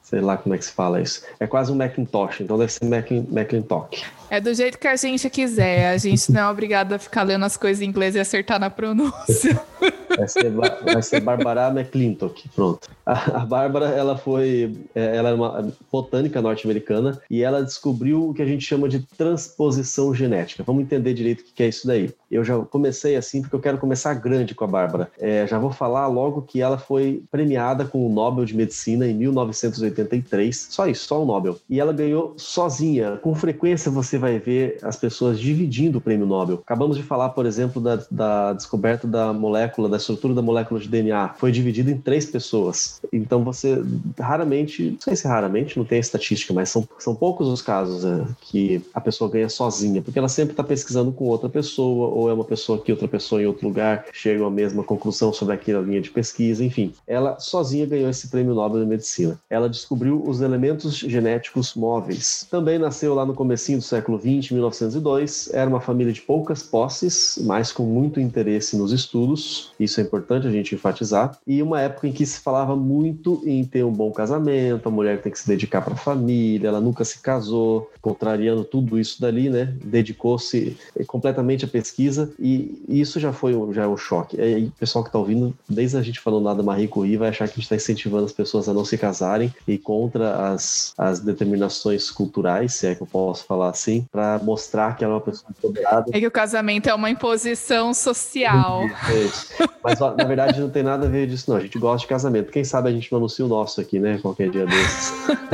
[0.02, 1.22] Sei lá como é que se fala isso.
[1.40, 4.04] É quase um Macintosh, então deve ser McClintock.
[4.28, 5.90] É do jeito que a gente quiser.
[5.90, 8.68] A gente não é obrigado a ficar lendo as coisas em inglês e acertar na
[8.68, 9.58] pronúncia.
[10.16, 12.88] Vai ser, vai ser Barbara McClintock, pronto.
[13.04, 18.34] A, a Bárbara, ela foi, é, ela é uma botânica norte-americana e ela descobriu o
[18.34, 20.62] que a gente chama de transposição genética.
[20.62, 22.12] Vamos entender direito o que é isso daí.
[22.30, 25.10] Eu já comecei assim porque eu quero começar grande com a Bárbara.
[25.18, 29.14] É, já vou falar logo que ela foi premiada com o Nobel de Medicina em
[29.14, 30.68] 1983.
[30.70, 31.58] Só isso, só o Nobel.
[31.68, 33.18] E ela ganhou sozinha.
[33.22, 36.60] Com frequência você vai ver as pessoas dividindo o prêmio Nobel.
[36.64, 40.88] Acabamos de falar, por exemplo, da, da descoberta da molécula da estrutura da molécula de
[40.88, 43.00] DNA foi dividida em três pessoas.
[43.12, 43.82] Então você
[44.18, 48.26] raramente, não sei se raramente, não tem estatística, mas são, são poucos os casos né,
[48.40, 52.32] que a pessoa ganha sozinha, porque ela sempre está pesquisando com outra pessoa, ou é
[52.32, 56.00] uma pessoa que outra pessoa em outro lugar chega à mesma conclusão sobre aquela linha
[56.00, 56.92] de pesquisa, enfim.
[57.06, 59.38] Ela sozinha ganhou esse prêmio Nobel de Medicina.
[59.48, 62.46] Ela descobriu os elementos genéticos móveis.
[62.50, 65.50] Também nasceu lá no comecinho do século 20, 1902.
[65.52, 69.72] Era uma família de poucas posses, mas com muito interesse nos estudos.
[70.00, 71.36] É importante a gente enfatizar.
[71.46, 75.20] E uma época em que se falava muito em ter um bom casamento, a mulher
[75.20, 79.48] tem que se dedicar para a família, ela nunca se casou, contrariando tudo isso dali,
[79.48, 79.74] né?
[79.84, 80.76] Dedicou-se
[81.06, 84.36] completamente à pesquisa e isso já foi um, já é um choque.
[84.36, 87.28] E aí, o pessoal que está ouvindo, desde a gente falando nada Marie Curie, vai
[87.28, 90.92] achar que a gente está incentivando as pessoas a não se casarem e contra as,
[90.96, 95.16] as determinações culturais, se é que eu posso falar assim, para mostrar que ela é
[95.16, 96.06] uma pessoa empoderada.
[96.12, 98.82] É que o casamento é uma imposição social.
[99.82, 101.56] Mas na verdade não tem nada a ver disso, não.
[101.56, 102.52] A gente gosta de casamento.
[102.52, 104.18] Quem sabe a gente não anuncia o nosso aqui, né?
[104.22, 105.12] Qualquer dia desses.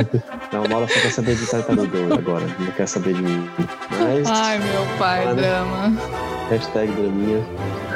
[0.53, 2.45] não, Maura só quer saber de tartaruga agora.
[2.59, 3.49] Não quer saber de mim.
[3.99, 5.93] Mas, Ai, meu pai, mas, drama.
[6.49, 7.88] Hashtag draminha.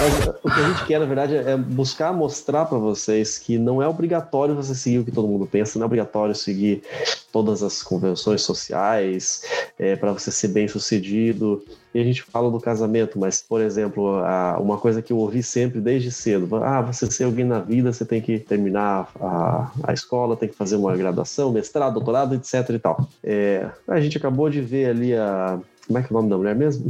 [0.00, 3.82] Mas o que a gente quer, na verdade, é buscar mostrar para vocês que não
[3.82, 6.82] é obrigatório você seguir o que todo mundo pensa, não é obrigatório seguir
[7.32, 9.42] todas as convenções sociais
[9.78, 11.62] é, para você ser bem sucedido.
[11.94, 14.20] E a gente fala do casamento, mas, por exemplo,
[14.58, 18.04] uma coisa que eu ouvi sempre desde cedo: ah, você ser alguém na vida, você
[18.04, 22.68] tem que terminar a, a escola, tem que fazer uma graduação, mestrado, doutorado, etc.
[22.70, 23.08] e tal.
[23.22, 26.36] É, a gente acabou de ver ali a como é que é o nome da
[26.36, 26.86] mulher mesmo?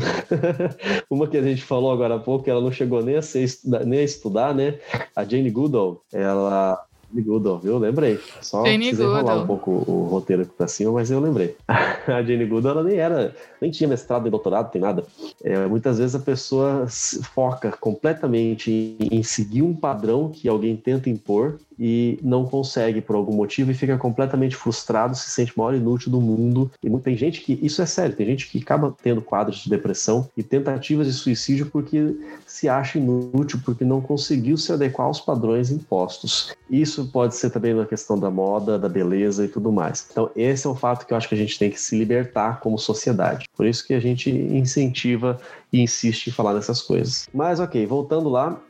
[1.10, 3.48] Uma que a gente falou agora há pouco, ela não chegou nem a, ser,
[3.84, 4.78] nem a estudar, né?
[5.14, 7.78] A Jane Goodall, ela Jane Goodall, viu?
[7.78, 8.18] Lembrei.
[8.40, 9.22] Só Jane precisei Goodall.
[9.22, 11.56] rolar um pouco o roteiro aqui pra cima, mas eu lembrei.
[11.68, 15.04] a Jane Goodall, ela nem era, nem tinha mestrado nem doutorado, tem nada.
[15.42, 16.86] É, muitas vezes a pessoa
[17.34, 23.16] foca completamente em, em seguir um padrão que alguém tenta impor e não consegue por
[23.16, 26.70] algum motivo e fica completamente frustrado, se sente o maior inútil do mundo.
[26.82, 30.28] E tem gente que, isso é sério, tem gente que acaba tendo quadros de depressão
[30.36, 35.70] e tentativas de suicídio porque se acha inútil, porque não conseguiu se adequar aos padrões
[35.70, 36.54] impostos.
[36.70, 40.06] Isso pode ser também na questão da moda, da beleza e tudo mais.
[40.10, 42.60] Então, esse é um fato que eu acho que a gente tem que se libertar
[42.60, 43.46] como sociedade.
[43.56, 45.38] Por isso que a gente incentiva
[45.72, 47.28] e insiste em falar dessas coisas.
[47.32, 48.60] Mas ok, voltando lá,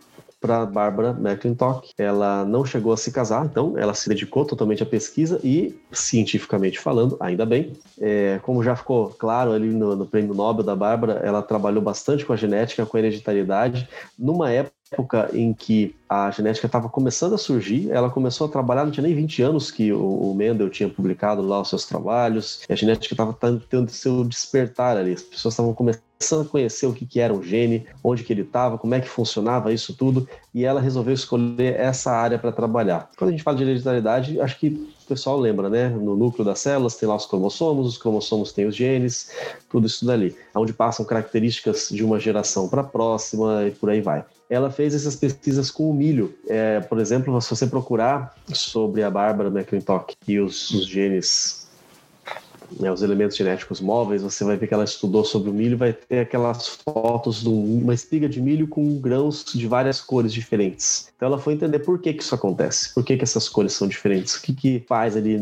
[0.45, 1.95] para Barbara McClintock.
[1.97, 6.79] Ela não chegou a se casar, então ela se dedicou totalmente à pesquisa e, cientificamente
[6.79, 7.73] falando, ainda bem.
[7.99, 12.27] É, como já ficou claro ali no, no prêmio Nobel da Bárbara, ela trabalhou bastante
[12.27, 17.35] com a genética, com a hereditariedade, numa época época em que a genética estava começando
[17.35, 20.89] a surgir, ela começou a trabalhar, não tinha nem 20 anos que o, Mendel tinha
[20.89, 23.37] publicado lá os seus trabalhos, a genética estava
[23.69, 26.03] tendo seu despertar ali, as pessoas estavam começando
[26.43, 29.09] a conhecer o que, que era um gene, onde que ele estava, como é que
[29.09, 33.11] funcionava isso tudo, e ela resolveu escolher essa área para trabalhar.
[33.17, 35.89] Quando a gente fala de hereditariedade, acho que o pessoal lembra, né?
[35.89, 39.31] No núcleo das células tem lá os cromossomos, os cromossomos têm os genes,
[39.69, 44.01] tudo isso dali, onde passam características de uma geração para a próxima e por aí
[44.01, 46.35] vai ela fez essas pesquisas com o milho.
[46.49, 51.64] É, por exemplo, se você procurar sobre a Bárbara McClintock e os, os genes
[52.79, 55.93] né, os elementos genéticos móveis, você vai ver que ela estudou sobre o milho, vai
[55.93, 61.13] ter aquelas fotos de uma espiga de milho com grãos de várias cores diferentes.
[61.17, 63.89] Então ela foi entender por que, que isso acontece, por que, que essas cores são
[63.89, 65.39] diferentes, o que, que faz ali,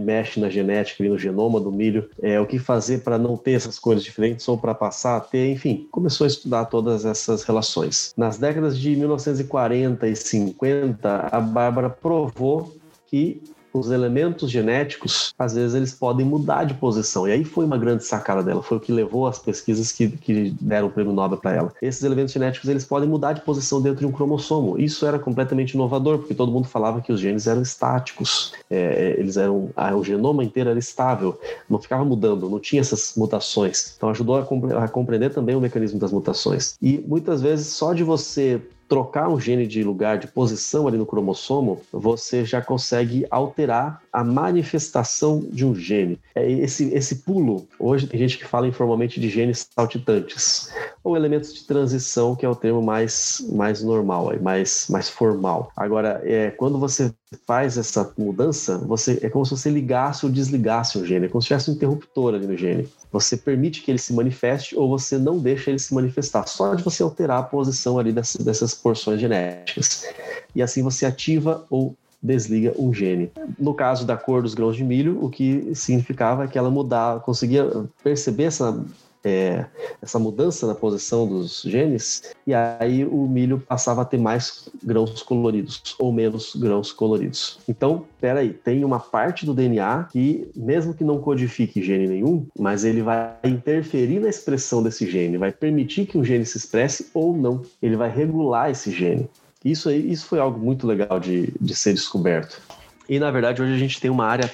[0.00, 3.52] mexe na genética, ali no genoma do milho, é, o que fazer para não ter
[3.52, 8.12] essas cores diferentes ou para passar a ter, enfim, começou a estudar todas essas relações.
[8.16, 12.74] Nas décadas de 1940 e 50, a Bárbara provou
[13.06, 17.26] que os elementos genéticos, às vezes eles podem mudar de posição.
[17.26, 20.54] E aí foi uma grande sacada dela, foi o que levou as pesquisas que, que
[20.60, 21.72] deram o prêmio Nobel para ela.
[21.80, 24.78] Esses elementos genéticos, eles podem mudar de posição dentro de um cromossomo.
[24.78, 28.52] Isso era completamente inovador, porque todo mundo falava que os genes eram estáticos.
[28.68, 33.14] É, eles eram, ah, o genoma inteiro era estável, não ficava mudando, não tinha essas
[33.16, 33.94] mutações.
[33.96, 36.76] Então ajudou a, a compreender também o mecanismo das mutações.
[36.80, 41.06] E muitas vezes só de você trocar um gene de lugar, de posição ali no
[41.06, 46.18] cromossomo, você já consegue alterar a manifestação de um gene.
[46.34, 51.54] É esse, esse pulo, hoje tem gente que fala informalmente de genes saltitantes, ou elementos
[51.54, 55.70] de transição, que é o termo mais, mais normal, mais, mais formal.
[55.76, 57.12] Agora, é, quando você
[57.46, 61.40] faz essa mudança, você é como se você ligasse ou desligasse um gene, é como
[61.40, 62.88] se tivesse um interruptor ali no gene.
[63.12, 66.82] Você permite que ele se manifeste ou você não deixa ele se manifestar, só de
[66.82, 70.06] você alterar a posição ali dessas, dessas porções genéticas.
[70.54, 73.30] E assim você ativa ou desliga um gene.
[73.58, 77.86] No caso da cor dos grãos de milho, o que significava que ela mudava, conseguia
[78.02, 78.84] perceber essa
[79.24, 79.66] é,
[80.00, 85.22] essa mudança na posição dos genes, e aí o milho passava a ter mais grãos
[85.22, 87.58] coloridos ou menos grãos coloridos.
[87.68, 92.84] Então, peraí, tem uma parte do DNA que, mesmo que não codifique gene nenhum, mas
[92.84, 97.36] ele vai interferir na expressão desse gene, vai permitir que um gene se expresse ou
[97.36, 97.62] não.
[97.82, 99.28] Ele vai regular esse gene.
[99.64, 102.60] Isso, isso foi algo muito legal de, de ser descoberto.
[103.08, 104.50] E na verdade hoje a gente tem uma área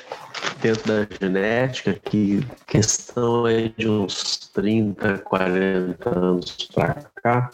[0.60, 7.50] dentro da genética que questão é de uns 30, 40 anos para cá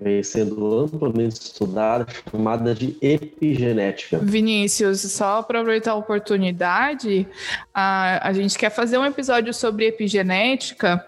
[0.00, 4.18] vem sendo amplamente estudada, chamada de epigenética.
[4.18, 7.26] Vinícius, só aproveitar a oportunidade,
[7.72, 11.04] a, a gente quer fazer um episódio sobre epigenética,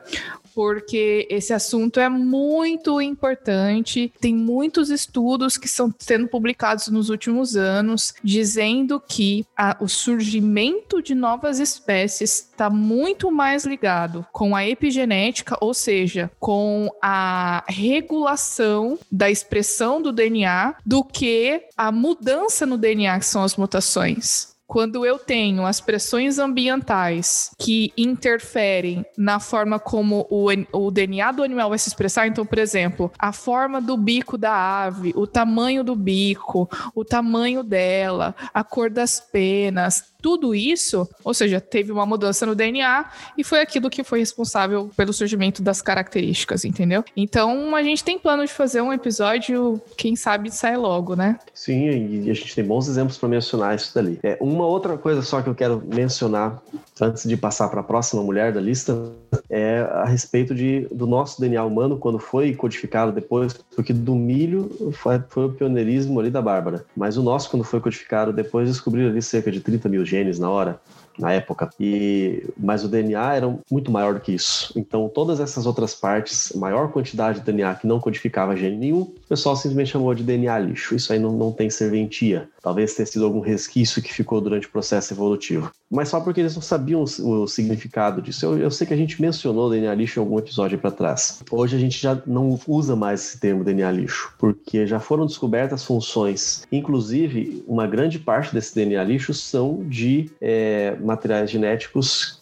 [0.55, 4.13] porque esse assunto é muito importante.
[4.21, 11.03] Tem muitos estudos que estão sendo publicados nos últimos anos dizendo que a, o surgimento
[11.03, 18.99] de novas espécies está muito mais ligado com a epigenética, ou seja, com a regulação
[19.11, 25.05] da expressão do DNA, do que a mudança no DNA, que são as mutações quando
[25.05, 31.71] eu tenho as pressões ambientais que interferem na forma como o, o, DNA do animal
[31.71, 35.97] vai se expressar, então, por exemplo, a forma do bico da ave, o tamanho do
[35.97, 42.45] bico, o tamanho dela, a cor das penas, tudo isso, ou seja, teve uma mudança
[42.47, 47.05] no DNA e foi aquilo que foi responsável pelo surgimento das características, entendeu?
[47.17, 51.39] Então a gente tem plano de fazer um episódio, quem sabe sai logo, né?
[51.55, 54.19] Sim, e a gente tem bons exemplos para mencionar isso dali.
[54.23, 56.61] É, uma outra coisa só que eu quero mencionar
[57.01, 59.13] antes de passar para a próxima mulher da lista
[59.49, 64.93] é a respeito de, do nosso DNA humano quando foi codificado depois, porque do milho
[64.93, 69.11] foi, foi o pioneirismo ali da Bárbara, mas o nosso quando foi codificado depois descobriram
[69.11, 70.81] ali cerca de 30 mil genes na hora
[71.19, 71.69] na época.
[71.79, 74.73] E mas o DNA era muito maior do que isso.
[74.77, 79.55] Então todas essas outras partes, maior quantidade de DNA que não codificava gene nenhum, pessoal
[79.55, 80.97] simplesmente chamou de DNA lixo.
[80.97, 82.49] Isso aí não, não tem serventia.
[82.61, 85.71] Talvez tenha sido algum resquício que ficou durante o processo evolutivo.
[85.89, 88.45] Mas só porque eles não sabiam o, o significado disso.
[88.45, 91.43] Eu, eu, sei que a gente mencionou DNA lixo em algum episódio para trás.
[91.49, 95.85] Hoje a gente já não usa mais esse termo DNA lixo, porque já foram descobertas
[95.85, 96.65] funções.
[96.73, 102.40] Inclusive, uma grande parte desse DNA lixo são de é, materiais genéticos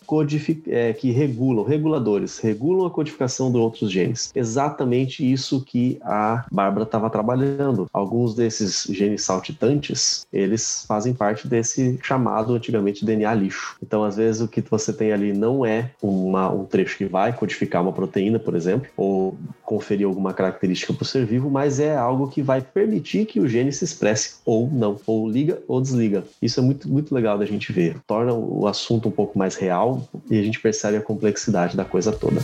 [0.66, 4.32] é, que regulam, reguladores, regulam a codificação de outros genes.
[4.34, 7.86] Exatamente isso que a Bárbara estava trabalhando.
[7.92, 13.76] Alguns desses genes saltitantes, eles fazem parte desse chamado antigamente DNA lixo.
[13.82, 17.32] Então, às vezes, o que você tem ali não é uma, um trecho que vai
[17.32, 21.96] codificar uma proteína, por exemplo, ou conferir alguma característica para o ser vivo, mas é
[21.96, 26.24] algo que vai permitir que o gene se expresse ou não, ou liga ou desliga.
[26.40, 27.96] Isso é muito, muito legal da gente ver.
[28.06, 29.97] Torna o assunto um pouco mais real,
[30.30, 32.40] e a gente percebe a complexidade da coisa toda.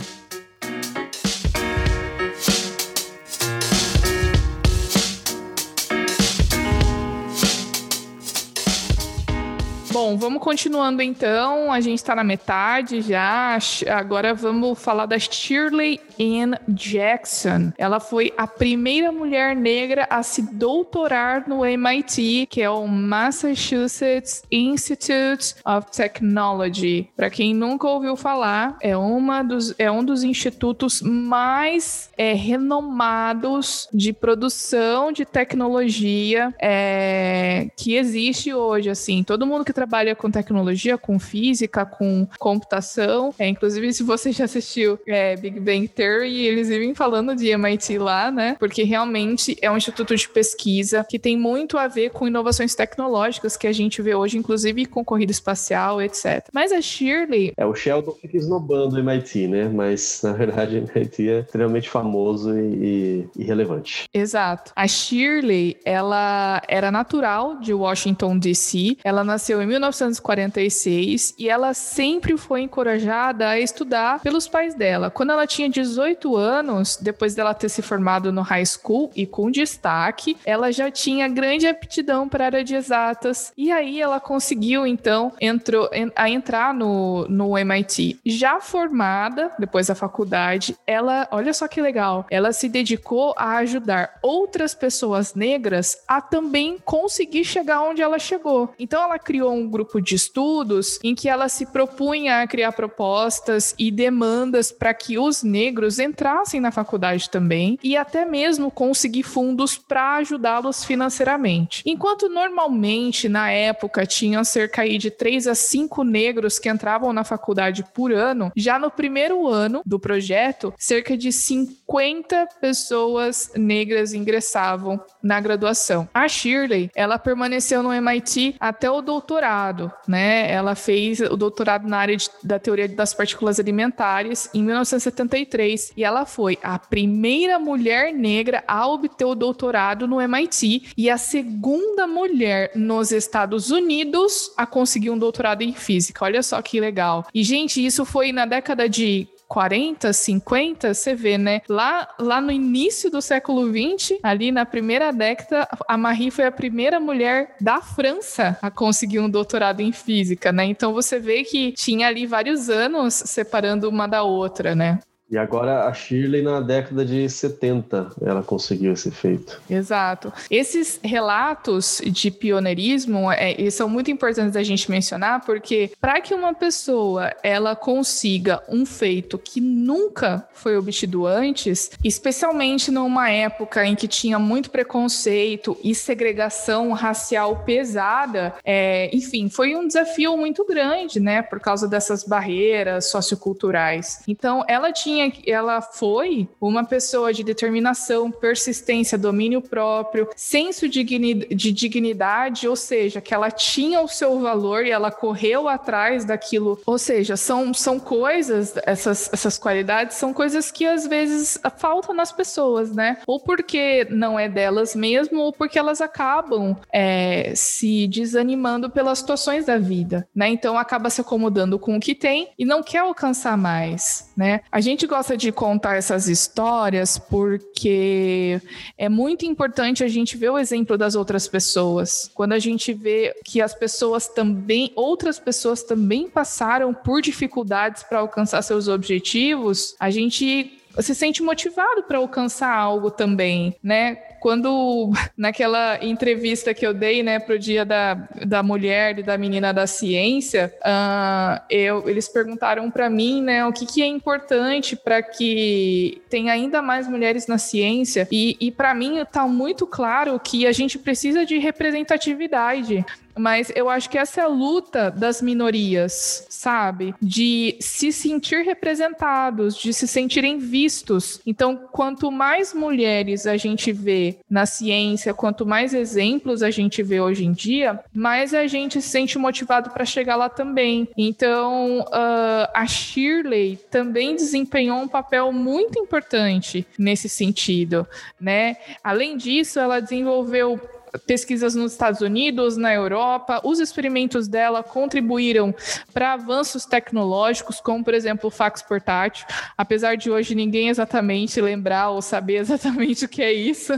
[10.17, 11.71] Vamos continuando então.
[11.71, 13.57] A gente está na metade já.
[13.89, 17.71] Agora vamos falar da Shirley Ann Jackson.
[17.77, 24.43] Ela foi a primeira mulher negra a se doutorar no MIT, que é o Massachusetts
[24.51, 27.09] Institute of Technology.
[27.15, 33.87] Para quem nunca ouviu falar, é, uma dos, é um dos institutos mais é, renomados
[33.93, 38.89] de produção de tecnologia é, que existe hoje.
[38.89, 43.33] Assim, todo mundo que trabalha trabalha com tecnologia, com física, com computação.
[43.39, 47.97] É, inclusive, se você já assistiu é, Big Bang Theory, eles vivem falando de MIT
[47.97, 48.55] lá, né?
[48.59, 53.57] Porque realmente é um instituto de pesquisa que tem muito a ver com inovações tecnológicas
[53.57, 56.47] que a gente vê hoje, inclusive com corrida espacial, etc.
[56.53, 57.53] Mas a Shirley.
[57.57, 59.69] É, o Sheldon fica esnobando o MIT, né?
[59.69, 64.05] Mas na verdade o MIT é extremamente famoso e, e relevante.
[64.13, 64.71] Exato.
[64.75, 68.97] A Shirley, ela era natural de Washington, D.C.
[69.03, 75.09] Ela nasceu em 1946 e ela sempre foi encorajada a estudar pelos pais dela.
[75.09, 79.51] Quando ela tinha 18 anos, depois dela ter se formado no high school e com
[79.51, 84.85] destaque, ela já tinha grande aptidão para a área de exatas e aí ela conseguiu
[84.85, 88.19] então entrou, a entrar no, no MIT.
[88.25, 94.19] Já formada, depois da faculdade, ela, olha só que legal, ela se dedicou a ajudar
[94.21, 98.73] outras pessoas negras a também conseguir chegar onde ela chegou.
[98.79, 103.75] Então ela criou um grupo de estudos em que ela se propunha a criar propostas
[103.77, 109.77] e demandas para que os negros entrassem na faculdade também e até mesmo conseguir fundos
[109.77, 111.83] para ajudá-los financeiramente.
[111.85, 117.83] Enquanto normalmente na época tinham cerca de 3 a 5 negros que entravam na faculdade
[117.93, 125.41] por ano, já no primeiro ano do projeto, cerca de 50 pessoas negras ingressavam na
[125.41, 126.07] graduação.
[126.13, 129.64] A Shirley, ela permaneceu no MIT até o doutorado,
[130.07, 130.51] né?
[130.51, 136.03] Ela fez o doutorado na área de, da teoria das partículas alimentares em 1973 e
[136.03, 142.07] ela foi a primeira mulher negra a obter o doutorado no MIT e a segunda
[142.07, 146.25] mulher nos Estados Unidos a conseguir um doutorado em física.
[146.25, 147.25] Olha só que legal.
[147.33, 151.61] E gente, isso foi na década de 40, 50, você vê, né?
[151.69, 156.51] Lá, lá no início do século 20, ali na primeira década, a Marie foi a
[156.51, 160.65] primeira mulher da França a conseguir um doutorado em física, né?
[160.65, 164.99] Então você vê que tinha ali vários anos separando uma da outra, né?
[165.29, 169.59] E agora a Shirley na década de 70 ela conseguiu esse feito.
[169.69, 170.31] Exato.
[170.49, 176.53] Esses relatos de pioneirismo é, são muito importantes da gente mencionar porque para que uma
[176.53, 184.07] pessoa ela consiga um feito que nunca foi obtido antes, especialmente numa época em que
[184.07, 191.41] tinha muito preconceito e segregação racial pesada, é, enfim, foi um desafio muito grande, né,
[191.41, 194.21] por causa dessas barreiras socioculturais.
[194.27, 202.67] Então ela tinha ela foi uma pessoa de determinação, persistência, domínio próprio, senso de dignidade,
[202.67, 206.79] ou seja, que ela tinha o seu valor e ela correu atrás daquilo.
[206.85, 212.31] Ou seja, são, são coisas, essas, essas qualidades são coisas que às vezes faltam nas
[212.31, 213.17] pessoas, né?
[213.27, 219.65] Ou porque não é delas mesmo, ou porque elas acabam é, se desanimando pelas situações
[219.65, 220.49] da vida, né?
[220.49, 224.61] Então acaba se acomodando com o que tem e não quer alcançar mais, né?
[224.71, 228.59] A gente gente gosta de contar essas histórias porque
[228.97, 232.29] é muito importante a gente ver o exemplo das outras pessoas.
[232.33, 238.19] Quando a gente vê que as pessoas também, outras pessoas também passaram por dificuldades para
[238.19, 244.17] alcançar seus objetivos, a gente se sente motivado para alcançar algo também, né?
[244.45, 248.13] Quando naquela entrevista que eu dei, né, pro dia da,
[248.45, 253.73] da mulher e da menina da ciência, uh, eu, eles perguntaram para mim, né, o
[253.73, 258.93] que, que é importante para que tenha ainda mais mulheres na ciência e, e para
[258.93, 263.03] mim está muito claro que a gente precisa de representatividade.
[263.37, 267.13] Mas eu acho que essa é a luta das minorias, sabe?
[267.21, 271.41] De se sentir representados, de se sentirem vistos.
[271.45, 277.19] Então, quanto mais mulheres a gente vê na ciência, quanto mais exemplos a gente vê
[277.19, 281.07] hoje em dia, mais a gente se sente motivado para chegar lá também.
[281.17, 288.07] Então, uh, a Shirley também desempenhou um papel muito importante nesse sentido,
[288.39, 288.77] né?
[289.03, 290.79] Além disso, ela desenvolveu
[291.19, 293.61] pesquisas nos Estados Unidos, na Europa.
[293.63, 295.73] Os experimentos dela contribuíram
[296.13, 299.45] para avanços tecnológicos, como, por exemplo, o fax portátil.
[299.77, 303.93] Apesar de hoje ninguém exatamente lembrar ou saber exatamente o que é isso,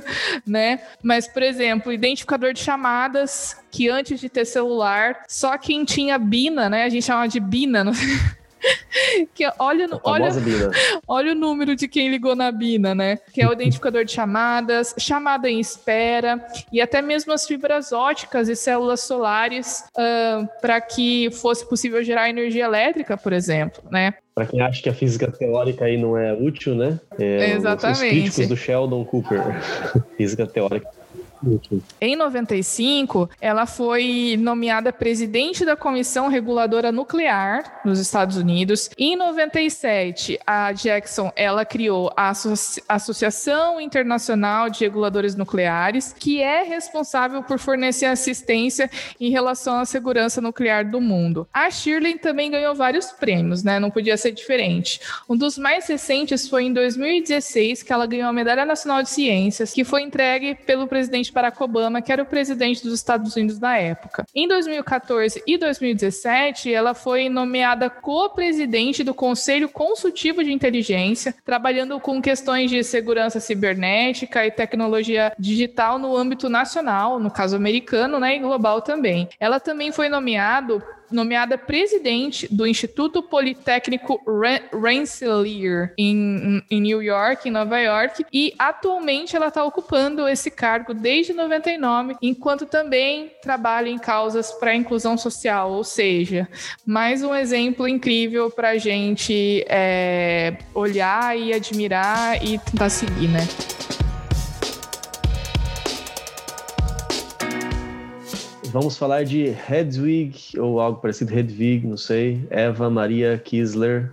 [0.46, 0.82] né?
[1.02, 6.70] Mas, por exemplo, identificador de chamadas, que antes de ter celular, só quem tinha Bina,
[6.70, 6.84] né?
[6.84, 7.94] A gente chama de Bina, não
[9.34, 10.30] que olha, olha,
[11.08, 13.18] olha o número de quem ligou na Bina, né?
[13.34, 18.50] Que é o identificador de chamadas, chamada em espera e até mesmo as fibras óticas
[18.50, 24.14] e células solares uh, para que fosse possível gerar energia elétrica, por exemplo, né?
[24.34, 27.00] Para quem acha que a física teórica aí não é útil, né?
[27.18, 28.04] É, Exatamente.
[28.04, 29.42] Os críticos do Sheldon Cooper.
[30.16, 30.97] física teórica.
[32.00, 38.90] Em 95, ela foi nomeada presidente da Comissão Reguladora Nuclear nos Estados Unidos.
[38.98, 42.34] Em 97, a Jackson ela criou a
[42.90, 50.42] Associação Internacional de Reguladores Nucleares, que é responsável por fornecer assistência em relação à segurança
[50.42, 51.48] nuclear do mundo.
[51.54, 53.80] A Shirley também ganhou vários prêmios, né?
[53.80, 55.00] Não podia ser diferente.
[55.30, 59.74] Um dos mais recentes foi em 2016, que ela ganhou a Medalha Nacional de Ciências,
[59.74, 63.60] que foi entregue pelo presidente presidente Barack Obama, que era o presidente dos Estados Unidos
[63.60, 64.26] na época.
[64.34, 72.22] Em 2014 e 2017, ela foi nomeada co-presidente do Conselho Consultivo de Inteligência, trabalhando com
[72.22, 78.40] questões de segurança cibernética e tecnologia digital no âmbito nacional, no caso americano, né, e
[78.40, 79.30] global também.
[79.40, 84.22] Ela também foi nomeada nomeada presidente do Instituto Politécnico
[84.74, 90.94] Rensselaer em, em New York, em Nova York, e atualmente ela está ocupando esse cargo
[90.94, 96.48] desde 99, enquanto também trabalha em causas para a inclusão social, ou seja,
[96.86, 103.48] mais um exemplo incrível para a gente é, olhar e admirar e tentar seguir, né?
[108.72, 114.12] Vamos falar de Hedwig, ou algo parecido, Hedwig, não sei, Eva Maria Kisler,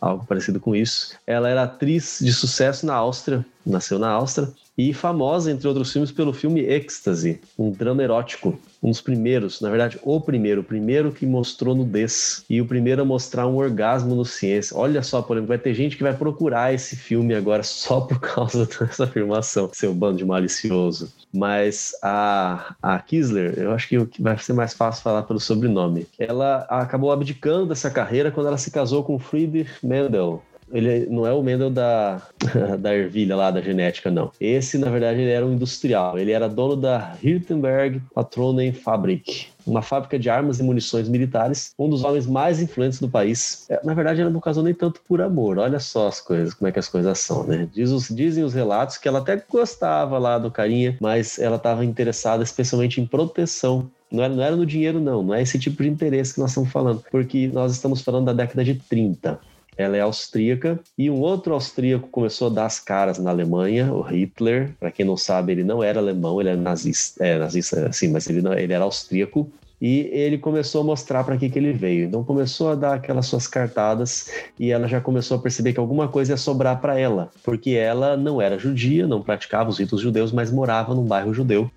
[0.00, 1.16] algo parecido com isso.
[1.26, 6.10] Ela era atriz de sucesso na Áustria, nasceu na Áustria, e famosa, entre outros filmes,
[6.10, 8.58] pelo filme Ecstasy, um drama erótico.
[8.82, 13.00] Um dos primeiros, na verdade, o primeiro, o primeiro que mostrou nudez e o primeiro
[13.00, 14.76] a mostrar um orgasmo no ciência.
[14.76, 18.20] Olha só, por exemplo, vai ter gente que vai procurar esse filme agora só por
[18.20, 21.10] causa dessa afirmação, seu bando de malicioso.
[21.32, 26.06] Mas a, a Kisler, eu acho que vai ser mais fácil falar pelo sobrenome.
[26.18, 30.42] Ela acabou abdicando dessa carreira quando ela se casou com Friedrich Mendel,
[30.72, 32.22] ele não é o Mendel da,
[32.78, 34.30] da ervilha lá, da genética, não.
[34.40, 36.18] Esse, na verdade, ele era um industrial.
[36.18, 41.88] Ele era dono da Hirtenberg Patronen Fabrik, uma fábrica de armas e munições militares, um
[41.88, 43.66] dos homens mais influentes do país.
[43.68, 45.58] É, na verdade, ela não casou nem tanto por amor.
[45.58, 47.68] Olha só as coisas, como é que as coisas são, né?
[47.72, 51.84] Diz os, dizem os relatos que ela até gostava lá do carinha, mas ela estava
[51.84, 55.24] interessada especialmente em proteção não era, não era no dinheiro, não.
[55.24, 57.02] Não é esse tipo de interesse que nós estamos falando.
[57.10, 59.40] Porque nós estamos falando da década de 30.
[59.76, 64.02] Ela é austríaca e um outro austríaco começou a dar as caras na Alemanha, o
[64.02, 64.74] Hitler.
[64.78, 68.28] Para quem não sabe, ele não era alemão, ele era nazista, é, nazista sim, mas
[68.28, 69.50] ele, não, ele era austríaco.
[69.80, 72.06] E ele começou a mostrar para que, que ele veio.
[72.06, 76.08] Então começou a dar aquelas suas cartadas e ela já começou a perceber que alguma
[76.08, 80.32] coisa ia sobrar para ela, porque ela não era judia, não praticava os ritos judeus,
[80.32, 81.70] mas morava num bairro judeu.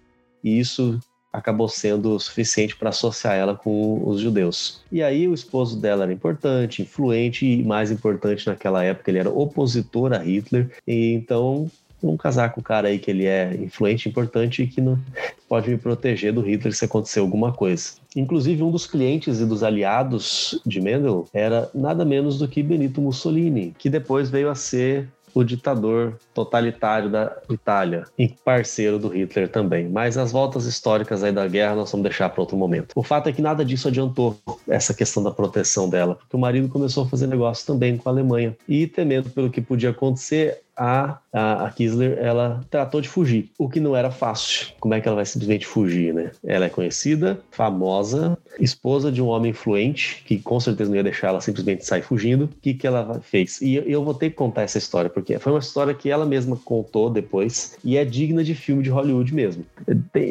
[0.43, 0.99] E isso
[1.37, 4.81] acabou sendo suficiente para associar ela com os judeus.
[4.91, 9.29] E aí o esposo dela era importante, influente e mais importante naquela época, ele era
[9.29, 11.69] opositor a Hitler, e então
[12.01, 14.99] vamos casar com o cara aí que ele é influente, importante e que não
[15.47, 17.93] pode me proteger do Hitler se acontecer alguma coisa.
[18.15, 23.01] Inclusive, um dos clientes e dos aliados de Mendel era nada menos do que Benito
[23.01, 25.07] Mussolini, que depois veio a ser
[25.37, 29.87] o ditador totalitário da Itália e parceiro do Hitler também.
[29.87, 32.93] Mas as voltas históricas aí da guerra nós vamos deixar para outro momento.
[32.95, 34.35] O fato é que nada disso adiantou
[34.67, 38.11] essa questão da proteção dela, porque o marido começou a fazer negócio também com a
[38.11, 43.51] Alemanha e temendo pelo que podia acontecer, a, a, a, Kisler ela tratou de fugir,
[43.57, 44.67] o que não era fácil.
[44.79, 46.31] Como é que ela vai simplesmente fugir, né?
[46.45, 51.29] Ela é conhecida, famosa, esposa de um homem influente, que com certeza não ia deixar
[51.29, 52.45] ela simplesmente sair fugindo.
[52.45, 53.59] O que, que ela fez?
[53.61, 56.55] E eu vou ter que contar essa história, porque foi uma história que ela mesma
[56.55, 59.65] contou depois e é digna de filme de Hollywood mesmo.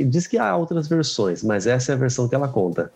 [0.08, 2.92] Diz que há outras versões, mas essa é a versão que ela conta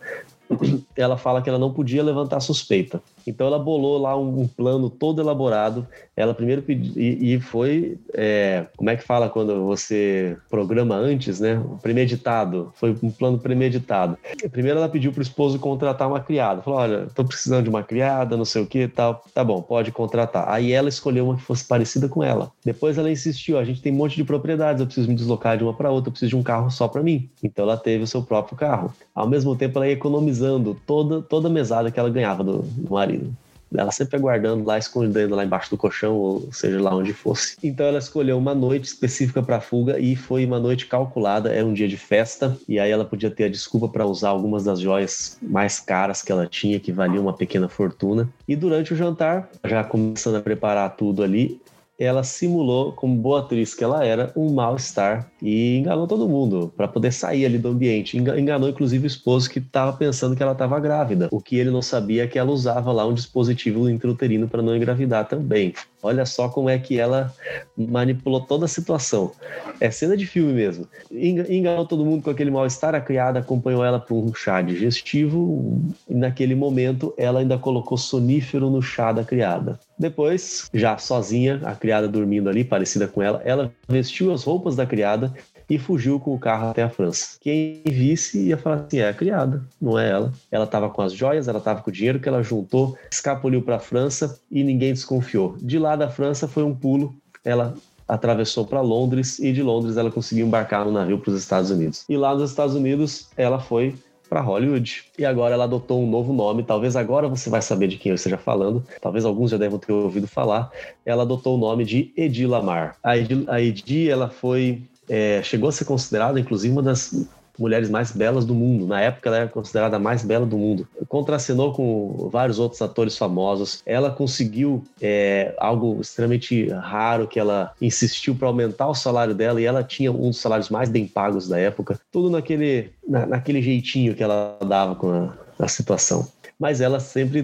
[0.95, 3.01] ela fala que ela não podia levantar suspeita.
[3.25, 5.87] Então ela bolou lá um, um plano todo elaborado.
[6.15, 11.39] Ela primeiro pediu, e, e foi, é, como é que fala quando você programa antes,
[11.39, 11.61] né?
[11.81, 12.71] Premeditado.
[12.75, 14.17] Foi um plano premeditado.
[14.51, 16.61] Primeiro ela pediu pro esposo contratar uma criada.
[16.61, 19.23] Falou: olha, tô precisando de uma criada, não sei o que tal.
[19.33, 20.49] Tá bom, pode contratar.
[20.49, 22.51] Aí ela escolheu uma que fosse parecida com ela.
[22.63, 25.63] Depois ela insistiu: a gente tem um monte de propriedades, eu preciso me deslocar de
[25.63, 27.29] uma para outra, eu preciso de um carro só para mim.
[27.43, 28.93] Então ela teve o seu próprio carro.
[29.13, 32.93] Ao mesmo tempo, ela ia economizando toda, toda a mesada que ela ganhava do, do
[32.93, 33.33] marido.
[33.73, 37.55] Ela sempre guardando lá, escondendo lá embaixo do colchão, ou seja lá onde fosse.
[37.63, 41.73] Então ela escolheu uma noite específica para fuga e foi uma noite calculada, era um
[41.73, 45.37] dia de festa, e aí ela podia ter a desculpa para usar algumas das joias
[45.41, 48.29] mais caras que ela tinha, que valiam uma pequena fortuna.
[48.45, 51.61] E durante o jantar, já começando a preparar tudo ali,
[52.01, 56.87] ela simulou, como boa atriz que ela era, um mal-estar e enganou todo mundo para
[56.87, 58.17] poder sair ali do ambiente.
[58.17, 61.29] Enganou inclusive o esposo que estava pensando que ela estava grávida.
[61.31, 64.75] O que ele não sabia é que ela usava lá um dispositivo intrauterino para não
[64.75, 65.73] engravidar também.
[66.03, 67.33] Olha só como é que ela
[67.77, 69.31] manipulou toda a situação.
[69.79, 70.87] É cena de filme mesmo.
[71.11, 72.95] Enganou todo mundo com aquele mal-estar.
[72.95, 75.79] A criada acompanhou ela para um chá digestivo.
[76.09, 79.79] E naquele momento, ela ainda colocou sonífero no chá da criada.
[79.97, 84.85] Depois, já sozinha, a criada dormindo ali, parecida com ela, ela vestiu as roupas da
[84.85, 85.31] criada
[85.69, 87.37] e fugiu com o carro até a França.
[87.39, 90.33] Quem visse ia falar assim: é a criada, não é ela.
[90.51, 93.77] Ela estava com as joias, ela estava com o dinheiro que ela juntou, escapuliu para
[93.77, 95.55] a França e ninguém desconfiou.
[95.59, 97.73] De lá da França foi um pulo, ela
[98.07, 102.03] atravessou para Londres e de Londres ela conseguiu embarcar no navio para os Estados Unidos.
[102.09, 103.95] E lá nos Estados Unidos ela foi
[104.31, 105.03] para Hollywood.
[105.19, 106.63] E agora ela adotou um novo nome.
[106.63, 108.81] Talvez agora você vai saber de quem eu esteja falando.
[109.01, 110.71] Talvez alguns já devem ter ouvido falar.
[111.05, 112.95] Ela adotou o nome de Edi Lamar.
[113.03, 117.27] A Edi, a Edi ela foi é, chegou a ser considerada, inclusive, uma das
[117.59, 118.87] mulheres mais belas do mundo.
[118.87, 120.87] Na época, ela era considerada a mais bela do mundo.
[121.09, 123.83] Contracenou com vários outros atores famosos.
[123.85, 129.65] Ela conseguiu é, algo extremamente raro que ela insistiu para aumentar o salário dela e
[129.65, 131.99] ela tinha um dos salários mais bem pagos da época.
[132.09, 136.25] Tudo naquele, na, naquele jeitinho que ela dava com a, a situação.
[136.57, 137.43] Mas ela sempre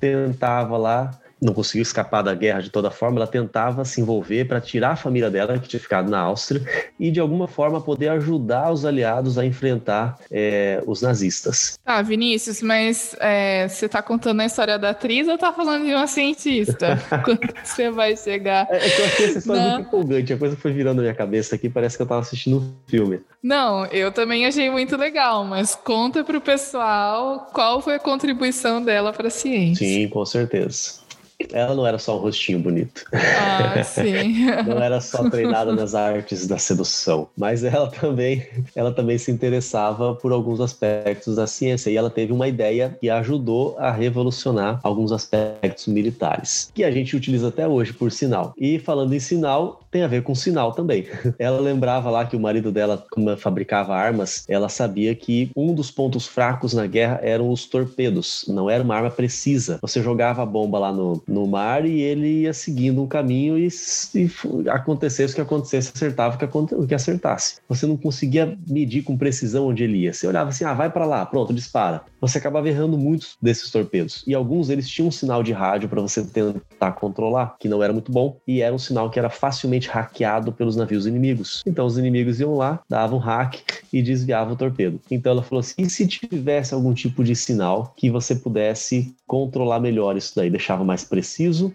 [0.00, 4.60] tentava lá não conseguiu escapar da guerra de toda forma, ela tentava se envolver para
[4.60, 6.62] tirar a família dela, que tinha ficado na Áustria,
[6.98, 11.78] e de alguma forma poder ajudar os aliados a enfrentar é, os nazistas.
[11.84, 15.94] Ah, Vinícius, mas é, você está contando a história da atriz ou está falando de
[15.94, 16.98] uma cientista?
[17.24, 18.66] Quando você vai chegar.
[18.70, 19.74] É, é, que eu achei essa história não.
[19.74, 22.58] muito empolgante, a coisa foi virando na minha cabeça aqui, parece que eu estava assistindo
[22.58, 23.20] um filme.
[23.42, 28.82] Não, eu também achei muito legal, mas conta para o pessoal qual foi a contribuição
[28.82, 29.86] dela para a ciência.
[29.86, 31.07] Sim, com certeza.
[31.52, 33.04] Ela não era só um rostinho bonito.
[33.12, 34.46] Ah, sim.
[34.66, 40.14] não era só treinada nas artes da sedução, mas ela também, ela também se interessava
[40.14, 45.12] por alguns aspectos da ciência e ela teve uma ideia que ajudou a revolucionar alguns
[45.12, 48.52] aspectos militares, que a gente utiliza até hoje por sinal.
[48.58, 51.06] E falando em sinal, tem a ver com sinal também.
[51.38, 55.90] Ela lembrava lá que o marido dela, como fabricava armas, ela sabia que um dos
[55.90, 58.44] pontos fracos na guerra eram os torpedos.
[58.48, 59.78] Não era uma arma precisa.
[59.80, 63.68] Você jogava a bomba lá no, no mar e ele ia seguindo um caminho e,
[64.14, 64.30] e
[64.70, 66.38] acontecesse o que acontecesse, acertava
[66.72, 67.56] o que, acertasse.
[67.68, 70.12] Você não conseguia medir com precisão onde ele ia.
[70.12, 72.02] Você olhava assim, ah, vai para lá, pronto, dispara.
[72.20, 74.24] Você acabava errando muitos desses torpedos.
[74.26, 77.92] E alguns deles tinham um sinal de rádio para você tentar controlar, que não era
[77.92, 81.62] muito bom, e era um sinal que era facilmente hackeado pelos navios inimigos.
[81.66, 83.60] Então os inimigos iam lá, davam hack
[83.92, 84.98] e desviavam o torpedo.
[85.10, 89.78] Então ela falou assim: e se tivesse algum tipo de sinal que você pudesse controlar
[89.78, 91.17] melhor isso daí, deixava mais preciso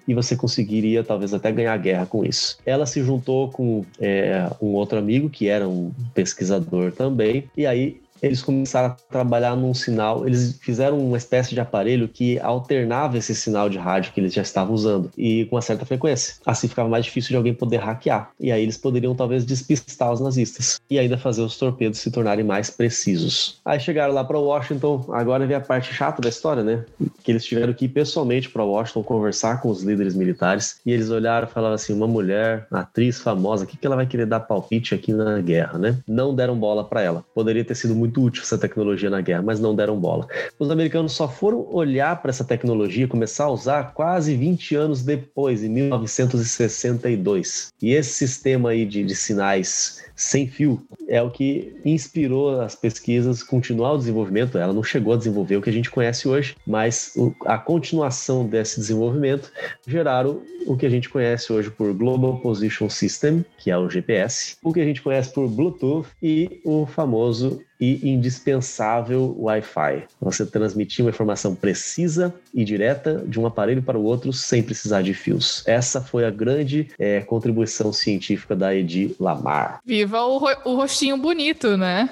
[0.07, 2.57] e você conseguiria talvez até ganhar guerra com isso.
[2.65, 8.02] Ela se juntou com é, um outro amigo que era um pesquisador também, e aí
[8.23, 13.35] eles começaram a trabalhar num sinal, eles fizeram uma espécie de aparelho que alternava esse
[13.35, 16.35] sinal de rádio que eles já estavam usando e com uma certa frequência.
[16.45, 18.31] Assim ficava mais difícil de alguém poder hackear.
[18.39, 22.45] E aí eles poderiam talvez despistar os nazistas e ainda fazer os torpedos se tornarem
[22.45, 23.59] mais precisos.
[23.65, 26.85] Aí chegaram lá para Washington, agora vem a parte chata da história, né?
[27.23, 31.09] Que eles tiveram que ir pessoalmente para Washington conversar com os líderes militares e eles
[31.09, 34.39] olharam e falaram assim: uma mulher, atriz famosa, o que, que ela vai querer dar
[34.39, 35.97] palpite aqui na guerra, né?
[36.07, 37.25] Não deram bola para ela.
[37.35, 40.27] Poderia ter sido muito muito útil essa tecnologia na guerra, mas não deram bola.
[40.59, 45.63] Os americanos só foram olhar para essa tecnologia, começar a usar quase 20 anos depois,
[45.63, 47.73] em 1962.
[47.81, 53.41] E esse sistema aí de, de sinais sem fio é o que inspirou as pesquisas
[53.41, 54.57] continuar o desenvolvimento.
[54.57, 57.13] Ela não chegou a desenvolver o que a gente conhece hoje, mas
[57.45, 59.51] a continuação desse desenvolvimento
[59.87, 64.55] geraram o que a gente conhece hoje por Global Position System, que é o GPS,
[64.63, 70.03] o que a gente conhece por Bluetooth e o famoso e indispensável Wi-Fi.
[70.21, 75.01] Você transmitir uma informação precisa e direta de um aparelho para o outro sem precisar
[75.01, 75.63] de fios.
[75.65, 79.79] Essa foi a grande é, contribuição científica da Edi Lamar.
[79.85, 82.09] Viva o, ro o rostinho bonito, né?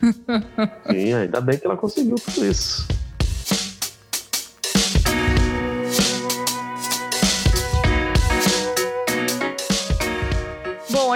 [0.90, 2.86] Sim, ainda bem que ela conseguiu tudo isso.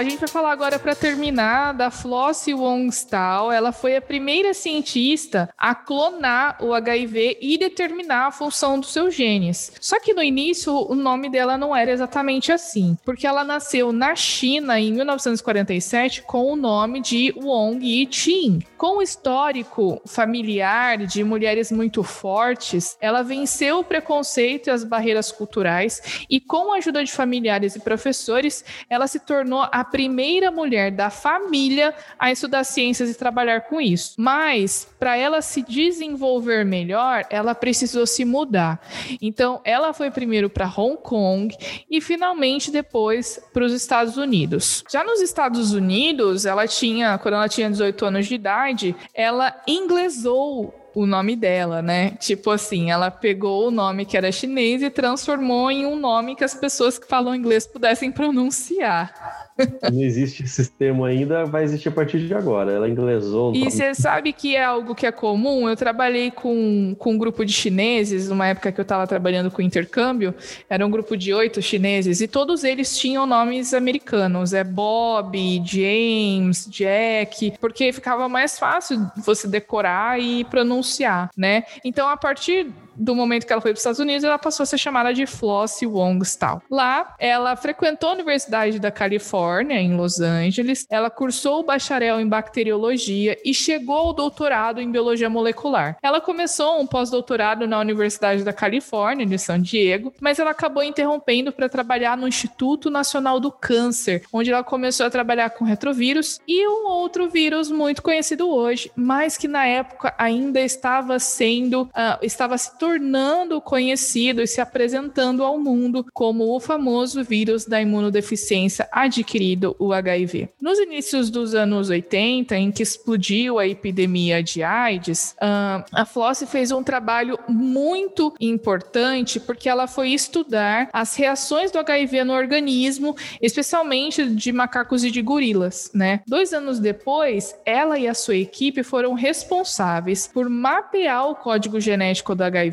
[0.01, 3.51] A gente vai falar agora para terminar da Flossie Wongstall.
[3.51, 9.13] Ela foi a primeira cientista a clonar o HIV e determinar a função dos seus
[9.13, 9.71] genes.
[9.79, 14.15] Só que no início o nome dela não era exatamente assim, porque ela nasceu na
[14.15, 18.65] China em 1947 com o nome de Wong Yi-ching.
[18.79, 25.31] Com o histórico familiar de mulheres muito fortes, ela venceu o preconceito e as barreiras
[25.31, 30.91] culturais e com a ajuda de familiares e professores, ela se tornou a primeira mulher
[30.91, 34.15] da família a estudar ciências e trabalhar com isso.
[34.17, 38.81] Mas, para ela se desenvolver melhor, ela precisou se mudar.
[39.21, 41.55] Então, ela foi primeiro para Hong Kong
[41.89, 44.83] e finalmente depois para os Estados Unidos.
[44.89, 50.73] Já nos Estados Unidos, ela tinha, quando ela tinha 18 anos de idade, ela inglesou
[50.93, 52.11] o nome dela, né?
[52.11, 56.43] Tipo assim, ela pegou o nome que era chinês e transformou em um nome que
[56.43, 59.50] as pessoas que falam inglês pudessem pronunciar.
[59.91, 62.71] Não existe esse termo ainda, vai existir a partir de agora.
[62.71, 63.53] Ela inglesou.
[63.53, 65.67] E você sabe que é algo que é comum?
[65.69, 69.61] Eu trabalhei com, com um grupo de chineses, numa época que eu estava trabalhando com
[69.61, 70.33] intercâmbio.
[70.69, 74.53] Era um grupo de oito chineses e todos eles tinham nomes americanos.
[74.53, 81.63] É Bob, James, Jack, porque ficava mais fácil você decorar e pronunciar, né?
[81.83, 84.67] Então, a partir do momento que ela foi para os Estados Unidos, ela passou a
[84.67, 86.61] ser chamada de Flossie Wongstall.
[86.69, 90.85] Lá, ela frequentou a Universidade da Califórnia, em Los Angeles.
[90.89, 95.97] Ela cursou o bacharel em bacteriologia e chegou ao doutorado em biologia molecular.
[96.01, 101.51] Ela começou um pós-doutorado na Universidade da Califórnia, de São Diego, mas ela acabou interrompendo
[101.51, 106.67] para trabalhar no Instituto Nacional do Câncer, onde ela começou a trabalhar com retrovírus e
[106.67, 112.57] um outro vírus muito conhecido hoje, mas que na época ainda estava sendo, uh, estava
[112.57, 119.75] se tornando conhecido e se apresentando ao mundo como o famoso vírus da imunodeficiência adquirido,
[119.77, 120.49] o HIV.
[120.59, 126.47] Nos inícios dos anos 80, em que explodiu a epidemia de AIDS, uh, a Flossie
[126.47, 133.15] fez um trabalho muito importante porque ela foi estudar as reações do HIV no organismo,
[133.39, 136.21] especialmente de macacos e de gorilas, né?
[136.25, 142.33] Dois anos depois, ela e a sua equipe foram responsáveis por mapear o código genético
[142.33, 142.70] do HIV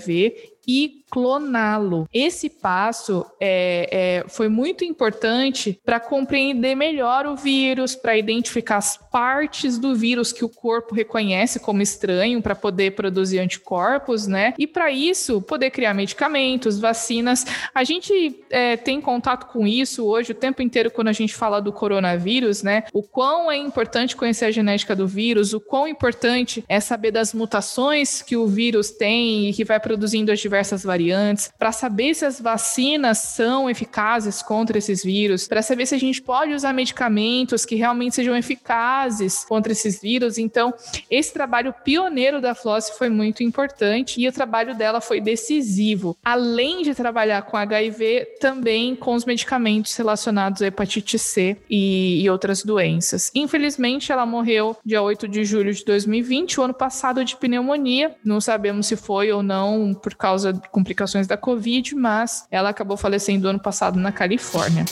[0.67, 2.09] e cloná-lo.
[2.13, 8.97] Esse passo é, é, foi muito importante para compreender melhor o vírus, para identificar as
[8.97, 14.55] partes do vírus que o corpo reconhece como estranho para poder produzir anticorpos, né?
[14.59, 17.45] E para isso poder criar medicamentos, vacinas.
[17.75, 21.61] A gente é, tem contato com isso hoje o tempo inteiro quando a gente fala
[21.61, 22.85] do coronavírus, né?
[22.93, 27.33] O quão é importante conhecer a genética do vírus, o quão importante é saber das
[27.33, 32.15] mutações que o vírus tem e que vai produzindo as diversas variantes variantes, para saber
[32.15, 36.73] se as vacinas são eficazes contra esses vírus, para saber se a gente pode usar
[36.73, 40.39] medicamentos que realmente sejam eficazes contra esses vírus.
[40.39, 40.75] Então,
[41.09, 46.17] esse trabalho pioneiro da Floss foi muito importante e o trabalho dela foi decisivo.
[46.25, 52.31] Além de trabalhar com HIV, também com os medicamentos relacionados à hepatite C e, e
[52.31, 53.31] outras doenças.
[53.35, 58.17] Infelizmente, ela morreu dia 8 de julho de 2020, o ano passado, de pneumonia.
[58.25, 60.53] Não sabemos se foi ou não por causa
[60.89, 64.85] complicações da Covid, mas ela acabou falecendo ano passado na Califórnia.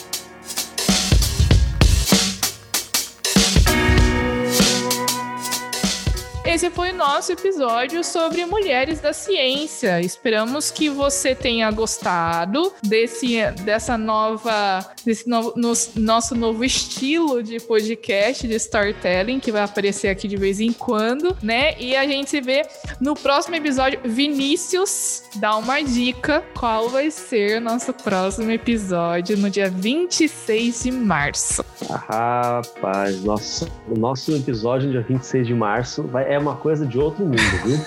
[6.57, 10.01] Esse foi o nosso episódio sobre mulheres da ciência.
[10.01, 17.59] Esperamos que você tenha gostado desse, dessa nova, desse novo, no, nosso novo estilo de
[17.59, 21.79] podcast de storytelling que vai aparecer aqui de vez em quando, né?
[21.79, 22.65] E a gente se vê
[22.99, 23.99] no próximo episódio.
[24.03, 30.91] Vinícius, dá uma dica qual vai ser o nosso próximo episódio no dia 26 de
[30.91, 31.63] março.
[31.87, 36.85] Ah, rapaz, nosso, o nosso episódio no dia 26 de março vai, é uma coisa
[36.85, 37.77] de outro mundo, viu?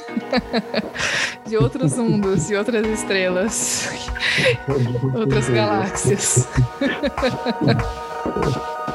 [1.47, 3.89] de outros mundos, de outras estrelas,
[5.15, 6.47] outras galáxias.